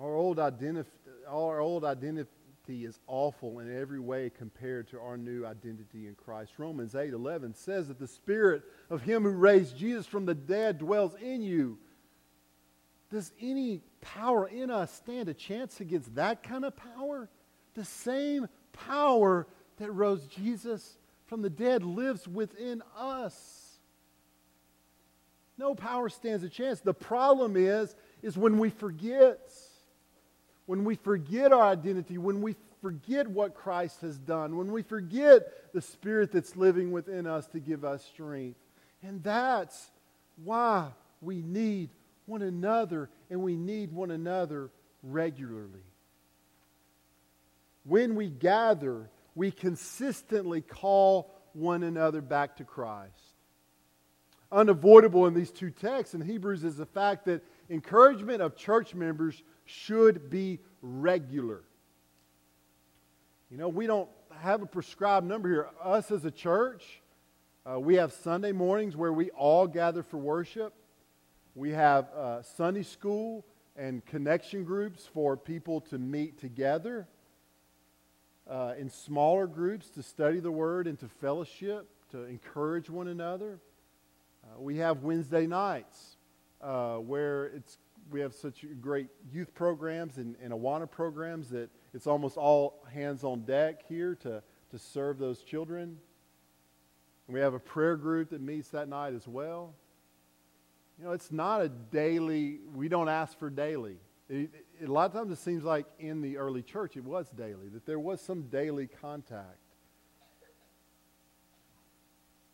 Our 0.00 0.12
old, 0.12 0.38
identif- 0.38 0.86
our 1.28 1.60
old 1.60 1.84
identity 1.84 2.26
is 2.68 2.98
awful 3.06 3.60
in 3.60 3.80
every 3.80 4.00
way 4.00 4.30
compared 4.30 4.88
to 4.88 4.98
our 4.98 5.16
new 5.16 5.46
identity 5.46 6.08
in 6.08 6.16
Christ. 6.16 6.54
Romans 6.58 6.96
8 6.96 7.12
11 7.12 7.54
says 7.54 7.86
that 7.88 8.00
the 8.00 8.08
Spirit 8.08 8.62
of 8.88 9.02
Him 9.02 9.22
who 9.22 9.30
raised 9.30 9.76
Jesus 9.76 10.06
from 10.06 10.26
the 10.26 10.34
dead 10.34 10.78
dwells 10.78 11.14
in 11.22 11.42
you. 11.42 11.78
Does 13.10 13.32
any 13.40 13.82
power 14.00 14.46
in 14.46 14.70
us 14.70 14.92
stand 14.92 15.28
a 15.28 15.34
chance 15.34 15.80
against 15.80 16.14
that 16.14 16.42
kind 16.42 16.64
of 16.64 16.76
power? 16.76 17.28
The 17.74 17.84
same 17.84 18.48
power 18.72 19.46
that 19.78 19.90
rose 19.90 20.26
Jesus 20.26 20.98
from 21.26 21.42
the 21.42 21.50
dead 21.50 21.82
lives 21.82 22.28
within 22.28 22.82
us. 22.96 23.78
No 25.58 25.74
power 25.74 26.08
stands 26.08 26.44
a 26.44 26.48
chance. 26.48 26.80
The 26.80 26.94
problem 26.94 27.56
is, 27.56 27.94
is 28.22 28.38
when 28.38 28.58
we 28.58 28.70
forget 28.70 29.40
when 30.70 30.84
we 30.84 30.94
forget 30.94 31.52
our 31.52 31.64
identity, 31.64 32.16
when 32.16 32.40
we 32.40 32.54
forget 32.80 33.26
what 33.26 33.56
Christ 33.56 34.02
has 34.02 34.16
done, 34.18 34.56
when 34.56 34.70
we 34.70 34.82
forget 34.82 35.72
the 35.74 35.82
Spirit 35.82 36.30
that's 36.30 36.54
living 36.54 36.92
within 36.92 37.26
us 37.26 37.48
to 37.48 37.58
give 37.58 37.84
us 37.84 38.04
strength. 38.04 38.60
And 39.02 39.20
that's 39.20 39.90
why 40.44 40.92
we 41.20 41.42
need 41.42 41.90
one 42.30 42.42
another, 42.42 43.10
and 43.28 43.42
we 43.42 43.56
need 43.56 43.92
one 43.92 44.10
another 44.10 44.70
regularly. 45.02 45.84
When 47.84 48.14
we 48.14 48.30
gather, 48.30 49.10
we 49.34 49.50
consistently 49.50 50.60
call 50.60 51.34
one 51.52 51.82
another 51.82 52.20
back 52.20 52.56
to 52.56 52.64
Christ. 52.64 53.12
Unavoidable 54.52 55.26
in 55.26 55.34
these 55.34 55.50
two 55.50 55.70
texts 55.70 56.14
in 56.14 56.20
Hebrews 56.20 56.64
is 56.64 56.76
the 56.76 56.86
fact 56.86 57.26
that 57.26 57.42
encouragement 57.68 58.42
of 58.42 58.56
church 58.56 58.94
members 58.94 59.42
should 59.64 60.30
be 60.30 60.60
regular. 60.82 61.62
You 63.50 63.58
know, 63.58 63.68
we 63.68 63.86
don't 63.86 64.08
have 64.40 64.62
a 64.62 64.66
prescribed 64.66 65.26
number 65.26 65.48
here. 65.48 65.68
Us 65.82 66.10
as 66.10 66.24
a 66.24 66.30
church, 66.30 67.00
uh, 67.64 67.78
we 67.78 67.96
have 67.96 68.12
Sunday 68.12 68.52
mornings 68.52 68.96
where 68.96 69.12
we 69.12 69.30
all 69.30 69.66
gather 69.66 70.02
for 70.02 70.16
worship. 70.16 70.72
We 71.56 71.70
have 71.70 72.08
uh, 72.14 72.42
Sunday 72.42 72.84
school 72.84 73.44
and 73.76 74.06
connection 74.06 74.62
groups 74.62 75.08
for 75.12 75.36
people 75.36 75.80
to 75.82 75.98
meet 75.98 76.38
together 76.38 77.08
uh, 78.48 78.74
in 78.78 78.88
smaller 78.88 79.48
groups 79.48 79.90
to 79.90 80.02
study 80.02 80.38
the 80.38 80.52
Word 80.52 80.86
and 80.86 80.96
to 81.00 81.08
fellowship, 81.08 81.88
to 82.12 82.24
encourage 82.24 82.88
one 82.88 83.08
another. 83.08 83.58
Uh, 84.44 84.60
we 84.60 84.76
have 84.76 85.02
Wednesday 85.02 85.46
nights 85.48 86.16
uh, 86.62 86.96
where 86.96 87.46
it's 87.46 87.78
we 88.12 88.20
have 88.20 88.34
such 88.34 88.64
great 88.80 89.08
youth 89.32 89.52
programs 89.54 90.18
and, 90.18 90.36
and 90.42 90.52
Awana 90.52 90.90
programs 90.90 91.48
that 91.50 91.68
it's 91.94 92.06
almost 92.06 92.36
all 92.36 92.84
hands 92.92 93.22
on 93.22 93.42
deck 93.42 93.82
here 93.88 94.16
to, 94.16 94.42
to 94.70 94.78
serve 94.78 95.18
those 95.18 95.42
children. 95.42 95.96
And 97.26 97.34
we 97.34 97.40
have 97.40 97.54
a 97.54 97.60
prayer 97.60 97.96
group 97.96 98.30
that 98.30 98.40
meets 98.40 98.68
that 98.70 98.88
night 98.88 99.14
as 99.14 99.28
well. 99.28 99.74
You 101.00 101.06
know, 101.06 101.12
it's 101.12 101.32
not 101.32 101.62
a 101.62 101.70
daily, 101.70 102.58
we 102.74 102.90
don't 102.90 103.08
ask 103.08 103.38
for 103.38 103.48
daily. 103.48 103.96
It, 104.28 104.50
it, 104.78 104.86
a 104.86 104.92
lot 104.92 105.06
of 105.06 105.14
times 105.14 105.32
it 105.32 105.42
seems 105.42 105.64
like 105.64 105.86
in 105.98 106.20
the 106.20 106.36
early 106.36 106.62
church 106.62 106.94
it 106.98 107.04
was 107.04 107.30
daily, 107.30 107.68
that 107.72 107.86
there 107.86 107.98
was 107.98 108.20
some 108.20 108.42
daily 108.48 108.86
contact. 108.86 109.56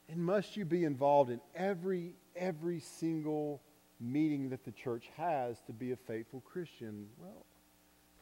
And 0.09 0.25
must 0.25 0.57
you 0.57 0.65
be 0.65 0.85
involved 0.85 1.33
in 1.33 1.41
every, 1.57 2.13
every 2.37 2.79
single 2.79 3.63
meeting 4.01 4.51
that 4.51 4.65
the 4.65 4.71
church 4.71 5.11
has 5.17 5.61
to 5.63 5.73
be 5.73 5.91
a 5.91 5.97
faithful 5.97 6.41
Christian? 6.43 7.09
Well, 7.19 7.45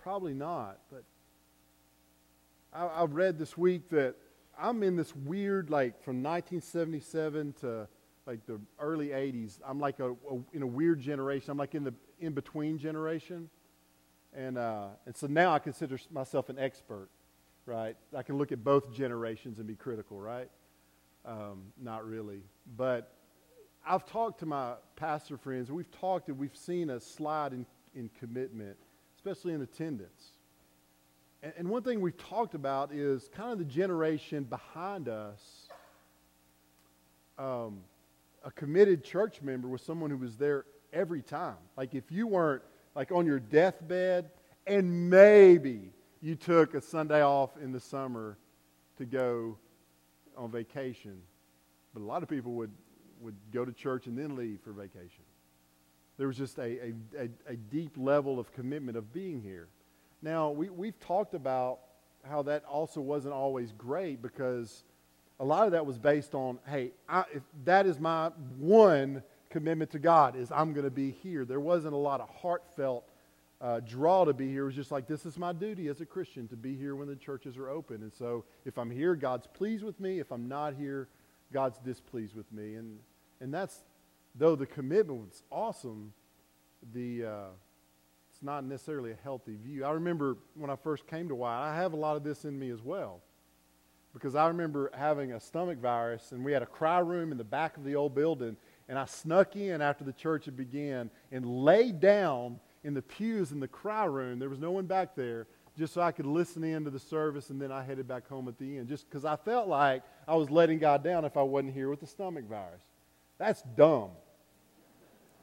probably 0.03 0.33
not. 0.33 0.79
But 0.91 1.05
I, 2.73 2.87
I 2.87 3.05
read 3.05 3.39
this 3.39 3.59
week 3.59 3.91
that 3.91 4.15
I'm 4.59 4.83
in 4.83 4.97
this 4.97 5.15
weird, 5.15 5.69
like 5.69 6.03
from 6.03 6.23
1977 6.23 7.57
to 7.61 7.89
like 8.27 8.47
the 8.47 8.61
early 8.81 9.09
80s. 9.09 9.61
I'm 9.67 9.79
like 9.79 10.01
a, 10.01 10.13
a 10.13 10.39
in 10.53 10.63
a 10.63 10.67
weird 10.67 11.01
generation. 11.01 11.51
I'm 11.51 11.59
like 11.59 11.75
in 11.75 11.85
the 11.85 11.95
in 12.21 12.33
between 12.33 12.79
generation, 12.79 13.51
and 14.35 14.59
uh, 14.59 14.89
and 15.07 15.17
so 15.17 15.27
now 15.27 15.53
I 15.53 15.59
consider 15.59 15.99
myself 16.11 16.49
an 16.49 16.59
expert, 16.59 17.09
right? 17.67 17.97
I 18.17 18.23
can 18.23 18.39
look 18.39 18.53
at 18.53 18.65
both 18.65 18.93
generations 18.93 19.59
and 19.59 19.67
be 19.67 19.75
critical, 19.75 20.21
right? 20.21 20.51
Um, 21.25 21.73
not 21.81 22.07
really, 22.07 22.43
but 22.77 23.15
I've 23.87 24.07
talked 24.07 24.41
to 24.41 24.47
my 24.47 24.75
pastor 24.97 25.37
friends. 25.37 25.71
We've 25.71 25.91
talked 25.91 26.29
and 26.29 26.39
we've 26.39 26.57
seen 26.57 26.91
a 26.91 27.01
slide 27.01 27.53
in, 27.53 27.67
in 27.95 28.11
commitment, 28.19 28.77
especially 29.17 29.53
in 29.53 29.61
attendance. 29.61 30.33
And, 31.43 31.53
and 31.59 31.69
one 31.69 31.83
thing 31.83 32.01
we've 32.01 32.17
talked 32.17 32.55
about 32.55 32.93
is 32.93 33.29
kind 33.35 33.53
of 33.53 33.59
the 33.59 33.65
generation 33.67 34.45
behind 34.45 35.09
us. 35.09 35.69
Um, 37.39 37.81
a 38.45 38.51
committed 38.51 39.03
church 39.03 39.41
member 39.43 39.67
was 39.67 39.83
someone 39.83 40.11
who 40.11 40.19
was 40.19 40.37
there 40.37 40.67
every 40.93 41.23
time. 41.23 41.57
Like 41.77 41.95
if 41.95 42.13
you 42.13 42.27
weren't 42.27 42.63
like 42.95 43.11
on 43.11 43.27
your 43.27 43.41
deathbed 43.41 44.31
and 44.67 45.11
maybe 45.11 45.93
you 46.21 46.37
took 46.37 46.75
a 46.75 46.81
Sunday 46.81 47.23
off 47.23 47.51
in 47.61 47.73
the 47.73 47.81
summer 47.81 48.39
to 48.99 49.07
go 49.07 49.59
on 50.37 50.51
vacation, 50.51 51.21
but 51.93 52.03
a 52.03 52.05
lot 52.05 52.23
of 52.23 52.29
people 52.29 52.53
would, 52.53 52.71
would 53.21 53.37
go 53.53 53.65
to 53.65 53.73
church 53.73 54.07
and 54.07 54.17
then 54.17 54.37
leave 54.37 54.61
for 54.63 54.73
vacation. 54.73 55.25
There 56.17 56.29
was 56.29 56.37
just 56.37 56.59
a, 56.59 56.93
a, 57.19 57.29
a, 57.49 57.57
deep 57.57 57.93
level 57.97 58.39
of 58.39 58.53
commitment 58.53 58.97
of 58.97 59.13
being 59.13 59.43
here. 59.43 59.69
Now, 60.23 60.51
we, 60.51 60.71
we've 60.71 60.99
talked 61.01 61.35
about 61.35 61.81
how 62.23 62.43
that 62.43 62.65
also 62.65 63.01
wasn't 63.01 63.35
always 63.35 63.73
great 63.73 64.23
because 64.23 64.85
a 65.41 65.45
lot 65.45 65.67
of 65.67 65.73
that 65.73 65.85
was 65.85 65.99
based 65.99 66.35
on, 66.35 66.59
hey, 66.67 66.93
I, 67.09 67.25
that 67.65 67.87
is 67.87 67.99
my 67.99 68.29
one 68.59 69.23
commitment 69.51 69.91
to 69.93 69.99
God 69.99 70.37
is 70.37 70.51
I'm 70.53 70.73
going 70.73 70.85
to 70.85 70.91
be 70.91 71.11
here. 71.11 71.45
There 71.45 71.61
wasn't 71.61 71.95
a 71.95 71.99
lot 71.99 72.21
of 72.21 72.29
heartfelt 72.29 73.09
uh, 73.61 73.81
draw 73.81 74.25
to 74.25 74.33
be 74.33 74.49
here. 74.49 74.63
It 74.63 74.67
was 74.67 74.75
just 74.75 74.91
like, 74.91 75.07
this 75.07 75.27
is 75.27 75.39
my 75.39 75.53
duty 75.53 75.89
as 75.89 76.01
a 76.01 76.07
Christian 76.07 76.49
to 76.49 76.57
be 76.57 76.77
here 76.77 76.97
when 76.97 77.09
the 77.09 77.17
churches 77.17 77.57
are 77.57 77.69
open. 77.69 78.03
And 78.03 78.13
so 78.13 78.45
if 78.65 78.79
I'm 78.79 78.91
here, 78.91 79.15
God's 79.15 79.47
pleased 79.47 79.85
with 79.85 79.99
me. 80.01 80.19
If 80.19 80.31
I'm 80.31 80.49
not 80.49 80.75
here, 80.75 81.09
God's 81.53 81.79
displeased 81.79 82.35
with 82.35 82.51
me. 82.53 82.75
And, 82.75 82.99
and 83.41 83.53
that's, 83.53 83.83
though 84.35 84.57
the 84.57 84.67
commitment 84.67 85.21
was 85.21 85.43
awesome, 85.51 86.13
the, 86.93 87.25
uh, 87.25 87.45
it's 88.31 88.43
not 88.43 88.65
necessarily 88.65 89.13
a 89.13 89.19
healthy 89.23 89.57
view. 89.65 89.85
I 89.85 89.93
remember 89.93 90.37
when 90.55 90.71
I 90.71 90.77
first 90.77 91.07
came 91.07 91.29
to 91.29 91.35
Wyatt, 91.35 91.73
I 91.73 91.77
have 91.77 91.93
a 91.93 91.97
lot 91.97 92.17
of 92.17 92.25
this 92.25 92.45
in 92.45 92.59
me 92.59 92.71
as 92.71 92.83
well 92.83 93.23
because 94.15 94.37
I 94.37 94.47
remember 94.47 94.91
having 94.95 95.33
a 95.33 95.41
stomach 95.41 95.79
virus, 95.79 96.31
and 96.31 96.45
we 96.45 96.53
had 96.53 96.63
a 96.63 96.67
cry 96.67 97.01
room 97.01 97.33
in 97.33 97.37
the 97.37 97.45
back 97.45 97.77
of 97.77 97.85
the 97.85 97.97
old 97.97 98.15
building, 98.15 98.57
and 98.89 98.97
I 98.97 99.07
snuck 99.07 99.57
in 99.57 99.83
after 99.83 100.05
the 100.05 100.13
church 100.13 100.45
had 100.45 100.57
began 100.57 101.11
and 101.33 101.45
laid 101.45 102.01
down 102.01 102.61
in 102.85 102.95
the 102.95 103.03
pews 103.03 103.51
in 103.51 103.59
the 103.59 103.69
cry 103.69 104.05
room. 104.05 104.39
There 104.39 104.49
was 104.49 104.61
no 104.61 104.71
one 104.71 104.87
back 104.87 105.17
there, 105.17 105.49
just 105.77 105.93
so 105.95 106.01
I 106.01 106.13
could 106.13 106.27
listen 106.27 106.63
in 106.63 106.85
to 106.85 106.91
the 106.91 106.99
service, 106.99 107.51
and 107.51 107.61
then 107.61 107.73
I 107.73 107.83
headed 107.83 108.07
back 108.07 108.29
home 108.29 108.47
at 108.47 108.57
the 108.57 108.79
end, 108.79 108.89
just 108.89 109.11
because 109.11 109.25
I 109.25 109.35
felt 109.35 109.67
like 109.67 110.05
I 110.29 110.37
was 110.37 110.49
letting 110.49 110.79
God 110.79 111.03
down 111.03 111.25
if 111.25 111.37
I 111.37 111.43
wasn't 111.43 111.75
here 111.75 111.91
with 111.91 112.01
the 112.01 112.07
stomach 112.07 112.45
virus. 112.49 112.83
That's 113.39 113.63
dumb. 113.77 114.11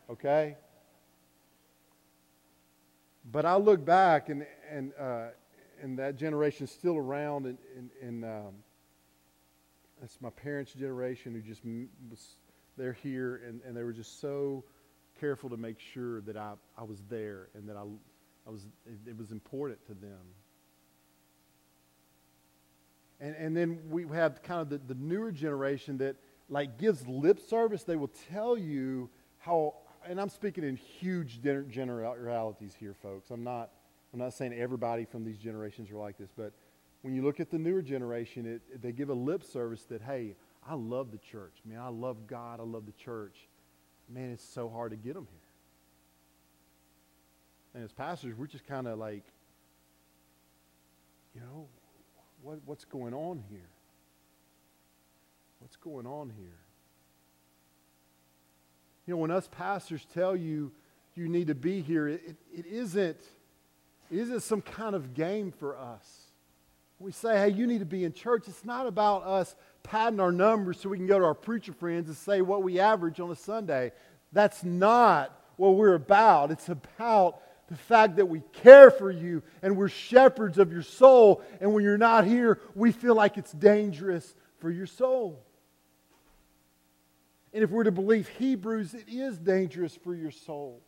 Okay? 0.10 0.56
But 3.30 3.46
I 3.46 3.58
look 3.58 3.84
back, 3.84 4.30
and, 4.30 4.46
and 4.70 4.94
uh, 4.98 5.28
and 5.82 5.98
that 6.00 6.16
generation 6.16 6.66
is 6.66 6.72
still 6.72 6.98
around, 6.98 7.46
and, 7.46 7.58
and, 7.78 7.90
and 8.02 8.26
um, 8.26 8.54
that's 10.00 10.20
my 10.22 10.30
parents' 10.30 10.74
generation 10.74 11.34
who 11.34 11.42
just 11.42 11.62
was, 12.10 12.36
they're 12.78 12.94
here, 12.94 13.42
and, 13.48 13.62
and 13.66 13.76
they 13.76 13.84
were 13.84 13.94
just 13.94 14.20
so 14.22 14.64
careful 15.20 15.50
to 15.50 15.58
make 15.58 15.80
sure 15.80 16.22
that 16.22 16.38
I, 16.38 16.54
I 16.78 16.84
was 16.84 17.04
there 17.10 17.50
and 17.54 17.68
that 17.70 17.76
I, 17.76 17.82
I 18.48 18.50
was, 18.50 18.66
it, 18.86 19.10
it 19.10 19.18
was 19.18 19.32
important 19.32 19.86
to 19.88 19.94
them. 19.94 20.34
And, 23.20 23.36
and 23.36 23.56
then 23.56 23.80
we 23.90 24.08
have 24.08 24.42
kind 24.42 24.62
of 24.62 24.70
the, 24.70 24.80
the 24.94 25.00
newer 25.00 25.32
generation 25.32 26.00
that 26.00 26.16
like 26.50 26.80
gives 26.80 27.08
lip 27.08 27.40
service. 27.40 27.84
They 27.84 27.96
will 27.96 28.12
tell 28.32 28.58
you 28.58 29.10
how, 29.38 29.76
and 30.08 30.20
I'm 30.20 30.30
speaking 30.30 30.64
in 30.64 30.76
huge 30.76 31.40
generalities 31.42 32.76
here, 32.80 32.96
folks. 32.96 33.30
I'm 33.30 33.44
not 33.44 33.70
I'm 34.14 34.20
not 34.20 34.34
saying 34.34 34.54
everybody 34.54 35.06
from 35.06 35.24
these 35.24 35.38
generations 35.38 35.90
are 35.92 35.98
like 35.98 36.18
this, 36.18 36.30
but 36.36 36.52
when 37.02 37.14
you 37.14 37.24
look 37.24 37.40
at 37.40 37.50
the 37.50 37.58
newer 37.58 37.82
generation, 37.82 38.46
it, 38.46 38.82
they 38.82 38.92
give 38.92 39.10
a 39.10 39.14
lip 39.14 39.44
service 39.44 39.84
that, 39.84 40.02
hey, 40.02 40.36
I 40.68 40.76
love 40.76 41.12
the 41.12 41.18
church. 41.18 41.54
Man, 41.66 41.80
I 41.80 41.90
love 41.90 42.28
God. 42.28 42.60
I 42.60 42.64
love 42.64 42.86
the 42.86 42.92
church. 42.92 43.36
Man, 44.10 44.32
it's 44.32 44.44
so 44.44 44.70
hard 44.70 44.92
to 44.92 44.98
get 44.98 45.16
them 45.16 45.28
here. 45.32 45.40
And 47.74 47.84
as 47.84 47.92
pastors, 47.94 48.36
we're 48.38 48.48
just 48.48 48.68
kind 48.68 48.88
of 48.88 49.00
like, 49.00 49.24
you 51.34 51.42
know, 51.42 51.68
what, 52.42 52.60
what's 52.66 52.86
going 52.86 53.14
on 53.14 53.44
here? 53.50 53.70
What's 55.60 55.78
going 55.78 56.06
on 56.06 56.32
here? 56.38 56.58
You 59.06 59.14
know, 59.14 59.18
when 59.18 59.32
us 59.32 59.48
pastors 59.50 60.06
tell 60.14 60.36
you 60.36 60.72
you 61.16 61.28
need 61.28 61.48
to 61.48 61.56
be 61.56 61.82
here, 61.82 62.08
it, 62.08 62.36
it 62.54 62.66
isn't 62.66 63.18
is 64.12 64.30
it 64.30 64.42
some 64.42 64.62
kind 64.62 64.94
of 64.94 65.14
game 65.14 65.52
for 65.52 65.78
us? 65.78 66.06
We 67.00 67.12
say, 67.12 67.38
hey, 67.38 67.50
you 67.50 67.66
need 67.66 67.80
to 67.80 67.86
be 67.86 68.04
in 68.04 68.14
church. 68.14 68.48
It's 68.48 68.66
not 68.66 68.86
about 68.86 69.24
us 69.24 69.56
padding 69.82 70.20
our 70.20 70.32
numbers 70.32 70.80
so 70.80 70.90
we 70.90 70.98
can 70.98 71.08
go 71.08 71.18
to 71.18 71.26
our 71.26 71.34
preacher 71.34 71.74
friends 71.74 72.08
and 72.08 72.16
say 72.16 72.42
what 72.42 72.62
we 72.62 72.80
average 72.80 73.20
on 73.20 73.32
a 73.32 73.36
Sunday. 73.36 73.92
That's 74.32 74.64
not 74.64 75.36
what 75.56 75.76
we're 75.76 75.96
about. 75.96 76.52
It's 76.52 76.70
about 76.70 77.42
the 77.70 77.76
fact 77.76 78.18
that 78.18 78.26
we 78.28 78.42
care 78.52 78.92
for 78.92 79.10
you 79.10 79.42
and 79.64 79.78
we're 79.78 79.90
shepherds 79.90 80.58
of 80.58 80.72
your 80.72 80.84
soul. 80.84 81.42
And 81.60 81.74
when 81.74 81.84
you're 81.84 81.98
not 81.98 82.26
here, 82.26 82.60
we 82.76 82.92
feel 82.92 83.16
like 83.16 83.38
it's 83.38 83.54
dangerous 83.54 84.36
for 84.60 84.70
your 84.70 84.88
soul. 84.88 85.42
And 87.54 87.64
if 87.64 87.70
we're 87.70 87.86
to 87.86 87.92
believe 87.92 88.28
Hebrews, 88.28 88.94
it 88.94 89.06
is 89.08 89.38
dangerous 89.38 89.96
for 89.96 90.14
your 90.14 90.32
soul. 90.32 90.82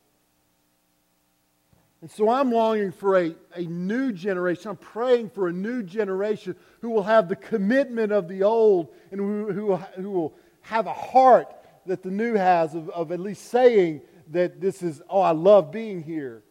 And 2.04 2.12
so 2.12 2.30
I'm 2.30 2.52
longing 2.52 2.92
for 2.92 3.18
a, 3.18 3.34
a 3.56 3.62
new 3.62 4.12
generation. 4.12 4.72
I'm 4.72 4.76
praying 4.76 5.30
for 5.30 5.48
a 5.48 5.54
new 5.54 5.82
generation 5.82 6.54
who 6.82 6.90
will 6.90 7.04
have 7.04 7.30
the 7.30 7.38
commitment 7.38 8.12
of 8.12 8.28
the 8.28 8.44
old 8.44 8.94
and 9.12 9.22
who, 9.22 9.50
who, 9.54 9.76
who 9.78 10.12
will 10.12 10.36
have 10.64 10.86
a 10.86 10.94
heart 10.94 11.56
that 11.86 12.04
the 12.04 12.12
new 12.12 12.34
has 12.34 12.76
of, 12.76 12.90
of 12.90 13.14
at 13.14 13.22
least 13.22 13.46
saying 13.50 14.02
that 14.32 14.60
this 14.60 14.84
is, 14.84 15.02
oh, 15.10 15.22
I 15.22 15.32
love 15.32 15.72
being 15.72 16.04
here, 16.04 16.44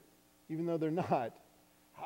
even 0.48 0.64
though 0.64 0.78
they're 0.78 0.90
not. 0.90 1.34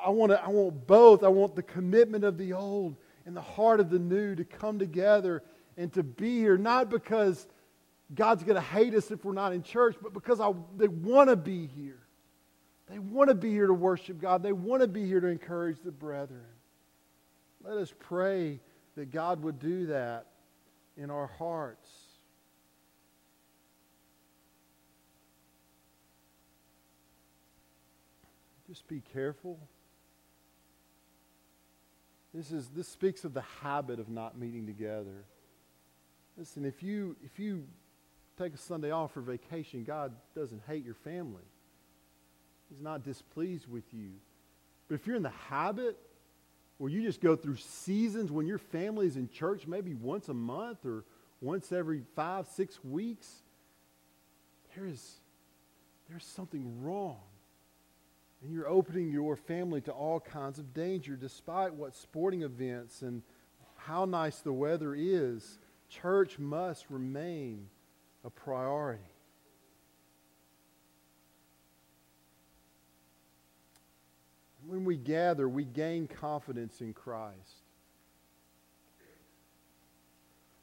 I 0.04 0.10
want, 0.10 0.32
to, 0.32 0.42
I 0.42 0.48
want 0.48 0.84
both. 0.88 1.22
I 1.22 1.28
want 1.28 1.54
the 1.54 1.62
commitment 1.62 2.24
of 2.24 2.38
the 2.38 2.52
old 2.52 2.96
and 3.26 3.36
the 3.36 3.42
heart 3.42 3.78
of 3.78 3.90
the 3.90 4.00
new 4.00 4.34
to 4.34 4.44
come 4.44 4.76
together 4.76 5.44
and 5.76 5.92
to 5.92 6.02
be 6.02 6.40
here, 6.40 6.58
not 6.58 6.90
because 6.90 7.46
God's 8.12 8.42
going 8.42 8.56
to 8.56 8.60
hate 8.60 8.92
us 8.94 9.12
if 9.12 9.24
we're 9.24 9.34
not 9.34 9.52
in 9.52 9.62
church, 9.62 9.94
but 10.02 10.12
because 10.12 10.40
I, 10.40 10.52
they 10.76 10.88
want 10.88 11.30
to 11.30 11.36
be 11.36 11.68
here. 11.68 12.05
They 12.88 12.98
want 12.98 13.28
to 13.28 13.34
be 13.34 13.50
here 13.50 13.66
to 13.66 13.74
worship 13.74 14.20
God. 14.20 14.42
They 14.42 14.52
want 14.52 14.82
to 14.82 14.88
be 14.88 15.06
here 15.06 15.20
to 15.20 15.26
encourage 15.26 15.78
the 15.84 15.90
brethren. 15.90 16.44
Let 17.64 17.78
us 17.78 17.92
pray 17.98 18.60
that 18.96 19.10
God 19.10 19.42
would 19.42 19.58
do 19.58 19.86
that 19.86 20.26
in 20.96 21.10
our 21.10 21.26
hearts. 21.26 21.90
Just 28.68 28.86
be 28.88 29.02
careful. 29.12 29.58
This, 32.34 32.52
is, 32.52 32.68
this 32.68 32.88
speaks 32.88 33.24
of 33.24 33.32
the 33.32 33.44
habit 33.62 33.98
of 33.98 34.08
not 34.08 34.38
meeting 34.38 34.66
together. 34.66 35.24
Listen, 36.36 36.64
if 36.64 36.82
you, 36.82 37.16
if 37.24 37.38
you 37.38 37.64
take 38.38 38.54
a 38.54 38.58
Sunday 38.58 38.90
off 38.90 39.12
for 39.14 39.22
vacation, 39.22 39.84
God 39.84 40.12
doesn't 40.34 40.62
hate 40.68 40.84
your 40.84 40.94
family. 40.94 41.42
He's 42.70 42.80
not 42.80 43.04
displeased 43.04 43.66
with 43.68 43.84
you. 43.92 44.10
But 44.88 44.96
if 44.96 45.06
you're 45.06 45.16
in 45.16 45.22
the 45.22 45.30
habit 45.30 45.96
where 46.78 46.90
you 46.90 47.02
just 47.02 47.20
go 47.20 47.36
through 47.36 47.56
seasons 47.56 48.30
when 48.30 48.46
your 48.46 48.58
family 48.58 49.06
is 49.06 49.16
in 49.16 49.28
church 49.28 49.66
maybe 49.66 49.94
once 49.94 50.28
a 50.28 50.34
month 50.34 50.84
or 50.84 51.04
once 51.40 51.72
every 51.72 52.02
five, 52.14 52.46
six 52.48 52.82
weeks, 52.84 53.30
there 54.74 54.86
is, 54.86 55.20
there's 56.08 56.24
something 56.24 56.82
wrong. 56.82 57.20
And 58.42 58.52
you're 58.52 58.68
opening 58.68 59.10
your 59.10 59.36
family 59.36 59.80
to 59.82 59.92
all 59.92 60.20
kinds 60.20 60.58
of 60.58 60.74
danger, 60.74 61.16
despite 61.16 61.74
what 61.74 61.94
sporting 61.94 62.42
events 62.42 63.02
and 63.02 63.22
how 63.76 64.04
nice 64.04 64.40
the 64.40 64.52
weather 64.52 64.94
is. 64.94 65.58
Church 65.88 66.38
must 66.38 66.86
remain 66.90 67.68
a 68.24 68.30
priority. 68.30 69.02
When 74.66 74.84
we 74.84 74.96
gather, 74.96 75.48
we 75.48 75.64
gain 75.64 76.08
confidence 76.08 76.80
in 76.80 76.92
Christ. 76.92 77.62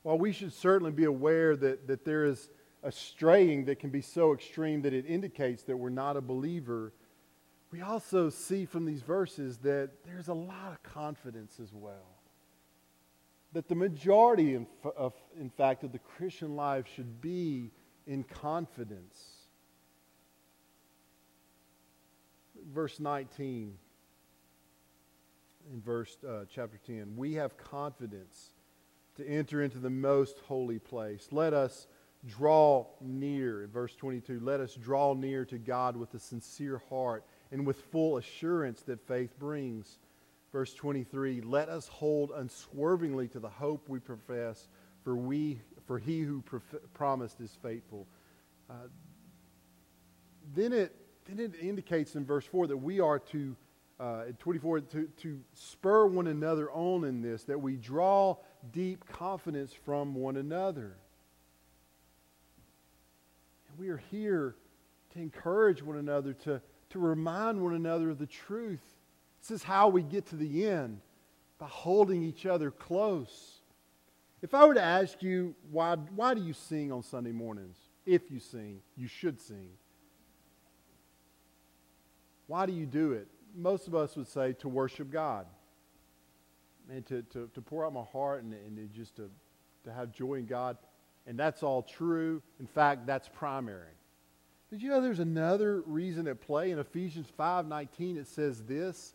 While 0.01 0.17
we 0.17 0.33
should 0.33 0.51
certainly 0.51 0.91
be 0.91 1.05
aware 1.05 1.55
that, 1.55 1.87
that 1.87 2.03
there 2.03 2.25
is 2.25 2.49
a 2.83 2.91
straying 2.91 3.65
that 3.65 3.79
can 3.79 3.89
be 3.89 4.01
so 4.01 4.33
extreme 4.33 4.81
that 4.81 4.93
it 4.93 5.05
indicates 5.07 5.63
that 5.63 5.77
we're 5.77 5.89
not 5.89 6.17
a 6.17 6.21
believer, 6.21 6.91
we 7.71 7.81
also 7.81 8.29
see 8.29 8.65
from 8.65 8.85
these 8.85 9.01
verses 9.01 9.57
that 9.59 9.91
there's 10.05 10.27
a 10.27 10.33
lot 10.33 10.73
of 10.73 10.83
confidence 10.83 11.59
as 11.61 11.73
well. 11.73 12.19
That 13.53 13.69
the 13.69 13.75
majority, 13.75 14.55
in, 14.55 14.67
of, 14.97 15.13
in 15.39 15.49
fact, 15.49 15.85
of 15.85 15.93
the 15.93 15.99
Christian 15.99 16.57
life 16.57 16.85
should 16.93 17.21
be 17.21 17.71
in 18.05 18.23
confidence. 18.23 19.17
Verse 22.73 22.99
19 22.99 23.77
in 25.71 25.81
verse 25.81 26.17
uh, 26.27 26.45
chapter 26.49 26.79
10 26.85 27.13
we 27.15 27.33
have 27.33 27.57
confidence 27.57 28.51
to 29.15 29.27
enter 29.27 29.61
into 29.61 29.77
the 29.77 29.89
most 29.89 30.39
holy 30.47 30.79
place. 30.79 31.27
Let 31.31 31.53
us 31.53 31.87
draw 32.25 32.87
near 33.01 33.63
in 33.63 33.69
verse 33.69 33.93
22 33.95 34.39
let 34.39 34.61
us 34.61 34.75
draw 34.75 35.13
near 35.13 35.43
to 35.43 35.57
god 35.57 35.97
with 35.97 36.13
a 36.13 36.19
sincere 36.19 36.81
heart 36.89 37.25
and 37.51 37.67
with 37.67 37.81
full 37.91 38.15
assurance 38.15 38.81
that 38.83 39.05
faith 39.05 39.37
brings. 39.37 39.99
Verse 40.51 40.73
23 40.73 41.41
let 41.41 41.69
us 41.69 41.87
hold 41.87 42.31
unswervingly 42.31 43.27
to 43.27 43.39
the 43.39 43.49
hope 43.49 43.89
we 43.89 43.99
profess 43.99 44.67
for 45.03 45.15
we 45.15 45.59
for 45.85 45.99
he 45.99 46.21
who 46.21 46.41
prof- 46.41 46.93
promised 46.93 47.41
is 47.41 47.57
faithful. 47.61 48.07
Uh, 48.69 48.87
then 50.55 50.71
it 50.71 50.95
then 51.25 51.39
it 51.39 51.55
indicates 51.61 52.15
in 52.15 52.25
verse 52.25 52.45
4 52.45 52.67
that 52.67 52.77
we 52.77 52.99
are 52.99 53.19
to 53.19 53.55
uh, 53.99 54.23
24 54.39 54.81
to, 54.81 55.07
to 55.17 55.39
spur 55.53 56.05
one 56.05 56.27
another 56.27 56.71
on 56.71 57.05
in 57.05 57.21
this, 57.21 57.43
that 57.43 57.59
we 57.59 57.75
draw 57.75 58.35
deep 58.71 59.05
confidence 59.07 59.73
from 59.85 60.15
one 60.15 60.37
another. 60.37 60.95
And 63.69 63.77
we 63.77 63.89
are 63.89 64.01
here 64.11 64.55
to 65.13 65.19
encourage 65.19 65.81
one 65.81 65.97
another, 65.97 66.33
to, 66.33 66.61
to 66.89 66.99
remind 66.99 67.61
one 67.61 67.75
another 67.75 68.09
of 68.09 68.17
the 68.17 68.25
truth. 68.25 68.83
This 69.41 69.51
is 69.51 69.63
how 69.63 69.89
we 69.89 70.01
get 70.01 70.25
to 70.27 70.35
the 70.35 70.67
end, 70.67 70.99
by 71.59 71.67
holding 71.67 72.23
each 72.23 72.45
other 72.45 72.71
close. 72.71 73.61
If 74.41 74.53
I 74.53 74.65
were 74.65 74.73
to 74.73 74.81
ask 74.81 75.21
you, 75.21 75.55
why, 75.71 75.95
why 75.95 76.33
do 76.33 76.41
you 76.41 76.53
sing 76.53 76.91
on 76.91 77.03
Sunday 77.03 77.31
mornings? 77.31 77.77
If 78.05 78.29
you 78.29 78.39
sing, 78.39 78.81
you 78.97 79.07
should 79.07 79.39
sing. 79.39 79.69
Why 82.47 82.65
do 82.65 82.73
you 82.73 82.85
do 82.85 83.13
it? 83.13 83.27
Most 83.55 83.87
of 83.87 83.95
us 83.95 84.15
would 84.15 84.27
say 84.27 84.53
to 84.53 84.67
worship 84.67 85.11
God 85.11 85.45
and 86.89 87.05
to, 87.07 87.21
to, 87.23 87.49
to 87.53 87.61
pour 87.61 87.85
out 87.85 87.93
my 87.93 88.03
heart 88.03 88.43
and, 88.43 88.53
and 88.53 88.93
just 88.93 89.15
to, 89.17 89.29
to 89.85 89.93
have 89.93 90.11
joy 90.11 90.35
in 90.35 90.45
God. 90.45 90.77
And 91.25 91.39
that's 91.39 91.63
all 91.63 91.81
true. 91.81 92.41
In 92.59 92.67
fact, 92.67 93.05
that's 93.05 93.29
primary. 93.29 93.93
Did 94.69 94.81
you 94.81 94.89
know 94.89 95.01
there's 95.01 95.19
another 95.19 95.81
reason 95.81 96.27
at 96.27 96.41
play? 96.41 96.71
In 96.71 96.79
Ephesians 96.79 97.27
5:19 97.39 98.17
it 98.17 98.27
says 98.27 98.63
this, 98.63 99.13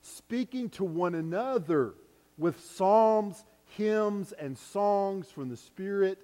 speaking 0.00 0.70
to 0.70 0.84
one 0.84 1.14
another 1.14 1.94
with 2.38 2.58
psalms, 2.60 3.44
hymns, 3.76 4.32
and 4.32 4.56
songs 4.56 5.30
from 5.30 5.50
the 5.50 5.56
Spirit, 5.56 6.18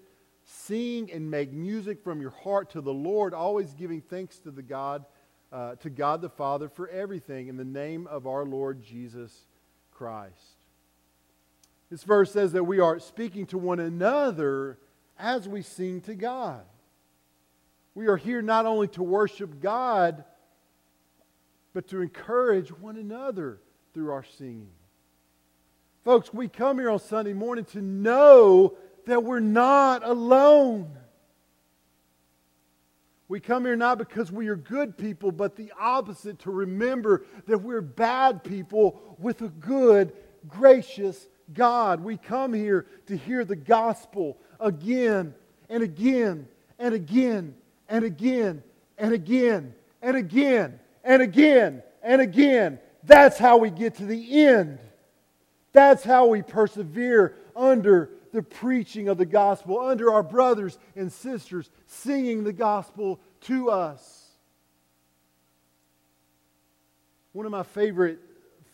sing 0.44 1.12
and 1.12 1.30
make 1.30 1.52
music 1.52 2.02
from 2.02 2.20
your 2.20 2.30
heart 2.30 2.70
to 2.70 2.80
the 2.80 2.92
Lord, 2.92 3.34
always 3.34 3.74
giving 3.74 4.00
thanks 4.00 4.38
to 4.40 4.50
the 4.50 4.62
God 4.62 5.04
uh, 5.52 5.74
to 5.76 5.90
God 5.90 6.22
the 6.22 6.28
Father 6.28 6.68
for 6.68 6.88
everything 6.88 7.48
in 7.48 7.56
the 7.56 7.64
name 7.64 8.06
of 8.06 8.26
our 8.26 8.44
Lord 8.44 8.82
Jesus 8.82 9.46
Christ. 9.90 10.56
This 11.90 12.04
verse 12.04 12.32
says 12.32 12.52
that 12.52 12.64
we 12.64 12.78
are 12.78 13.00
speaking 13.00 13.46
to 13.46 13.58
one 13.58 13.80
another 13.80 14.78
as 15.18 15.48
we 15.48 15.62
sing 15.62 16.00
to 16.02 16.14
God. 16.14 16.62
We 17.94 18.06
are 18.06 18.16
here 18.16 18.42
not 18.42 18.66
only 18.66 18.88
to 18.88 19.02
worship 19.02 19.60
God, 19.60 20.24
but 21.72 21.88
to 21.88 22.00
encourage 22.00 22.70
one 22.70 22.96
another 22.96 23.58
through 23.92 24.12
our 24.12 24.24
singing. 24.24 24.70
Folks, 26.04 26.32
we 26.32 26.48
come 26.48 26.78
here 26.78 26.90
on 26.90 26.98
Sunday 26.98 27.32
morning 27.32 27.64
to 27.66 27.82
know 27.82 28.76
that 29.06 29.24
we're 29.24 29.40
not 29.40 30.06
alone. 30.06 30.96
We 33.30 33.38
come 33.38 33.64
here 33.64 33.76
not 33.76 33.96
because 33.96 34.32
we 34.32 34.48
are 34.48 34.56
good 34.56 34.98
people, 34.98 35.30
but 35.30 35.54
the 35.54 35.72
opposite 35.78 36.40
to 36.40 36.50
remember 36.50 37.22
that 37.46 37.58
we're 37.58 37.80
bad 37.80 38.42
people 38.42 39.16
with 39.20 39.42
a 39.42 39.48
good, 39.50 40.12
gracious 40.48 41.28
God. 41.52 42.00
We 42.00 42.16
come 42.16 42.52
here 42.52 42.86
to 43.06 43.16
hear 43.16 43.44
the 43.44 43.54
gospel 43.54 44.36
again 44.58 45.32
and 45.68 45.80
again 45.80 46.48
and 46.80 46.92
again 46.92 47.54
and 47.88 48.04
again 48.04 48.64
and 48.98 49.14
again 49.14 49.62
and 50.02 50.16
again 50.16 50.80
and 51.04 51.22
again 51.22 51.82
and 52.02 52.20
again. 52.20 52.80
That's 53.04 53.38
how 53.38 53.58
we 53.58 53.70
get 53.70 53.94
to 53.98 54.06
the 54.06 54.44
end. 54.44 54.80
That's 55.70 56.02
how 56.02 56.26
we 56.26 56.42
persevere 56.42 57.36
under 57.54 58.10
the 58.32 58.42
preaching 58.42 59.08
of 59.08 59.18
the 59.18 59.26
gospel, 59.26 59.80
under 59.80 60.12
our 60.12 60.22
brothers 60.22 60.78
and 60.96 61.12
sisters 61.12 61.70
singing 61.86 62.44
the 62.44 62.52
gospel 62.52 63.20
to 63.42 63.70
us. 63.70 64.28
One 67.32 67.46
of 67.46 67.52
my 67.52 67.62
favorite 67.62 68.18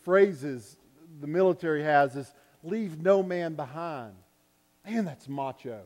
phrases 0.03 0.77
the 1.19 1.27
military 1.27 1.83
has 1.83 2.15
is 2.15 2.31
leave 2.63 3.01
no 3.01 3.23
man 3.23 3.55
behind. 3.55 4.13
Man, 4.85 5.05
that's 5.05 5.27
macho. 5.27 5.81